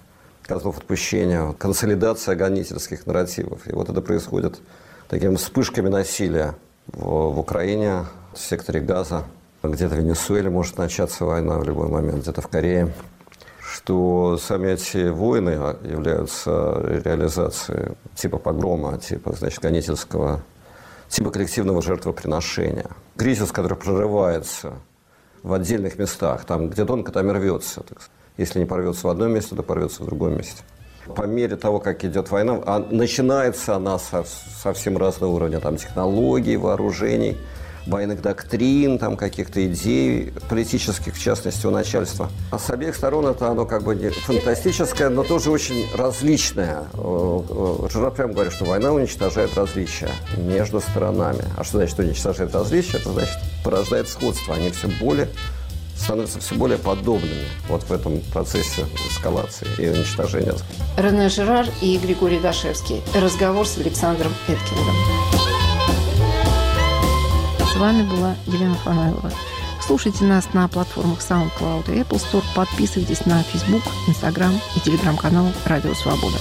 козлов 0.42 0.79
отпущения, 0.79 1.53
консолидация 1.53 2.37
гонительских 2.37 3.07
нарративов. 3.07 3.66
И 3.66 3.72
вот 3.72 3.88
это 3.88 4.00
происходит 4.00 4.61
такими 5.09 5.37
вспышками 5.37 5.88
насилия 5.88 6.55
в, 6.87 7.33
в 7.33 7.38
Украине, 7.38 8.07
в 8.35 8.38
секторе 8.38 8.81
Газа, 8.81 9.24
где-то 9.62 9.94
в 9.94 9.98
Венесуэле 9.98 10.50
может 10.50 10.77
начаться 10.77 11.24
война 11.24 11.59
в 11.59 11.64
любой 11.64 11.88
момент, 11.88 12.22
где-то 12.22 12.42
в 12.42 12.48
Корее 12.48 12.92
что 13.74 14.38
сами 14.38 14.72
эти 14.72 15.09
войны 15.09 15.50
являются 15.83 16.81
реализацией 17.05 17.96
типа 18.14 18.38
погрома, 18.38 18.98
типа, 18.98 19.33
значит, 19.33 19.61
гонительского, 19.61 20.42
типа 21.14 21.31
коллективного 21.31 21.81
жертвоприношения. 21.81 22.90
Кризис, 23.16 23.53
который 23.53 23.77
прорывается 23.77 24.72
в 25.44 25.53
отдельных 25.53 25.96
местах, 25.96 26.44
там, 26.44 26.70
где 26.70 26.85
тонко, 26.85 27.12
там 27.12 27.31
и 27.31 27.33
рвется. 27.33 27.85
Если 28.37 28.59
не 28.59 28.64
порвется 28.64 29.07
в 29.07 29.11
одном 29.11 29.33
месте, 29.33 29.55
то 29.55 29.62
порвется 29.62 30.03
в 30.03 30.07
другом 30.07 30.37
месте. 30.37 30.64
По 31.14 31.22
мере 31.22 31.55
того, 31.55 31.79
как 31.79 32.05
идет 32.05 32.31
война, 32.31 32.61
а 32.66 32.81
начинается 32.90 33.77
она 33.77 33.98
со, 33.98 34.24
совсем 34.61 34.98
разного 34.98 35.31
уровня, 35.31 35.61
там, 35.61 35.77
технологий, 35.77 36.57
вооружений– 36.57 37.38
военных 37.86 38.22
доктрин, 38.22 38.98
там 38.98 39.16
каких-то 39.16 39.64
идей 39.66 40.32
политических, 40.48 41.14
в 41.14 41.20
частности, 41.20 41.66
у 41.66 41.70
начальства. 41.70 42.30
А 42.50 42.58
с 42.58 42.70
обеих 42.70 42.94
сторон 42.94 43.26
это 43.26 43.48
оно 43.48 43.66
как 43.66 43.82
бы 43.82 43.94
не 43.94 44.10
фантастическое, 44.10 45.08
но 45.08 45.22
тоже 45.22 45.50
очень 45.50 45.86
различное. 45.94 46.84
Жена 46.94 48.10
прям 48.10 48.32
говорит, 48.32 48.52
что 48.52 48.64
война 48.64 48.92
уничтожает 48.92 49.54
различия 49.56 50.10
между 50.36 50.80
сторонами. 50.80 51.44
А 51.56 51.64
что 51.64 51.78
значит 51.78 51.98
уничтожает 51.98 52.54
различия? 52.54 52.98
Это 52.98 53.12
значит 53.12 53.36
порождает 53.62 54.08
сходство. 54.08 54.54
Они 54.54 54.70
все 54.70 54.88
более 55.00 55.28
становятся 55.96 56.40
все 56.40 56.56
более 56.56 56.76
подобными 56.76 57.46
вот 57.68 57.84
в 57.84 57.92
этом 57.92 58.20
процессе 58.32 58.84
эскалации 59.08 59.68
и 59.78 59.88
уничтожения. 59.88 60.54
Рене 60.96 61.28
Жерар 61.28 61.66
и 61.80 61.96
Григорий 61.98 62.40
Дашевский. 62.40 63.00
Разговор 63.14 63.66
с 63.66 63.78
Александром 63.78 64.32
Эткиндом. 64.48 64.94
С 67.74 67.76
вами 67.76 68.08
была 68.08 68.37
Елена 68.46 68.76
Фанайлова. 68.76 69.32
Слушайте 69.80 70.22
нас 70.22 70.54
на 70.54 70.68
платформах 70.68 71.18
SoundCloud 71.18 71.92
и 71.92 72.02
Apple 72.02 72.22
Store. 72.22 72.44
Подписывайтесь 72.54 73.26
на 73.26 73.42
Facebook, 73.42 73.82
Instagram 74.06 74.52
и 74.76 74.80
телеграм-канал 74.80 75.46
«Радио 75.66 75.92
Свобода». 75.94 76.37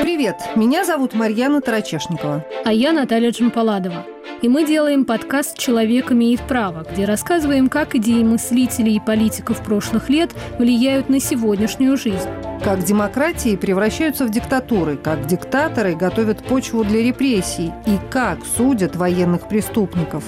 Привет, 0.00 0.36
меня 0.56 0.86
зовут 0.86 1.12
Марьяна 1.12 1.60
Тарачешникова. 1.60 2.46
А 2.64 2.72
я 2.72 2.92
Наталья 2.92 3.30
Джампаладова. 3.30 4.06
И 4.42 4.48
мы 4.48 4.66
делаем 4.66 5.04
подкаст 5.04 5.58
«Человек 5.58 6.12
имеет 6.12 6.40
право», 6.40 6.86
где 6.90 7.04
рассказываем, 7.04 7.68
как 7.68 7.94
идеи 7.94 8.22
мыслителей 8.22 8.96
и 8.96 9.00
политиков 9.00 9.62
прошлых 9.62 10.08
лет 10.08 10.30
влияют 10.58 11.10
на 11.10 11.20
сегодняшнюю 11.20 11.98
жизнь. 11.98 12.28
Как 12.64 12.82
демократии 12.82 13.56
превращаются 13.56 14.24
в 14.24 14.30
диктатуры, 14.30 14.96
как 14.96 15.26
диктаторы 15.26 15.94
готовят 15.94 16.42
почву 16.42 16.84
для 16.84 17.02
репрессий 17.02 17.70
и 17.86 17.98
как 18.10 18.38
судят 18.56 18.96
военных 18.96 19.46
преступников. 19.46 20.24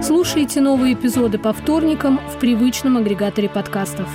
Слушайте 0.00 0.60
новые 0.60 0.94
эпизоды 0.94 1.38
по 1.38 1.52
вторникам 1.52 2.20
в 2.32 2.38
привычном 2.38 2.98
агрегаторе 2.98 3.48
подкастов. 3.48 4.08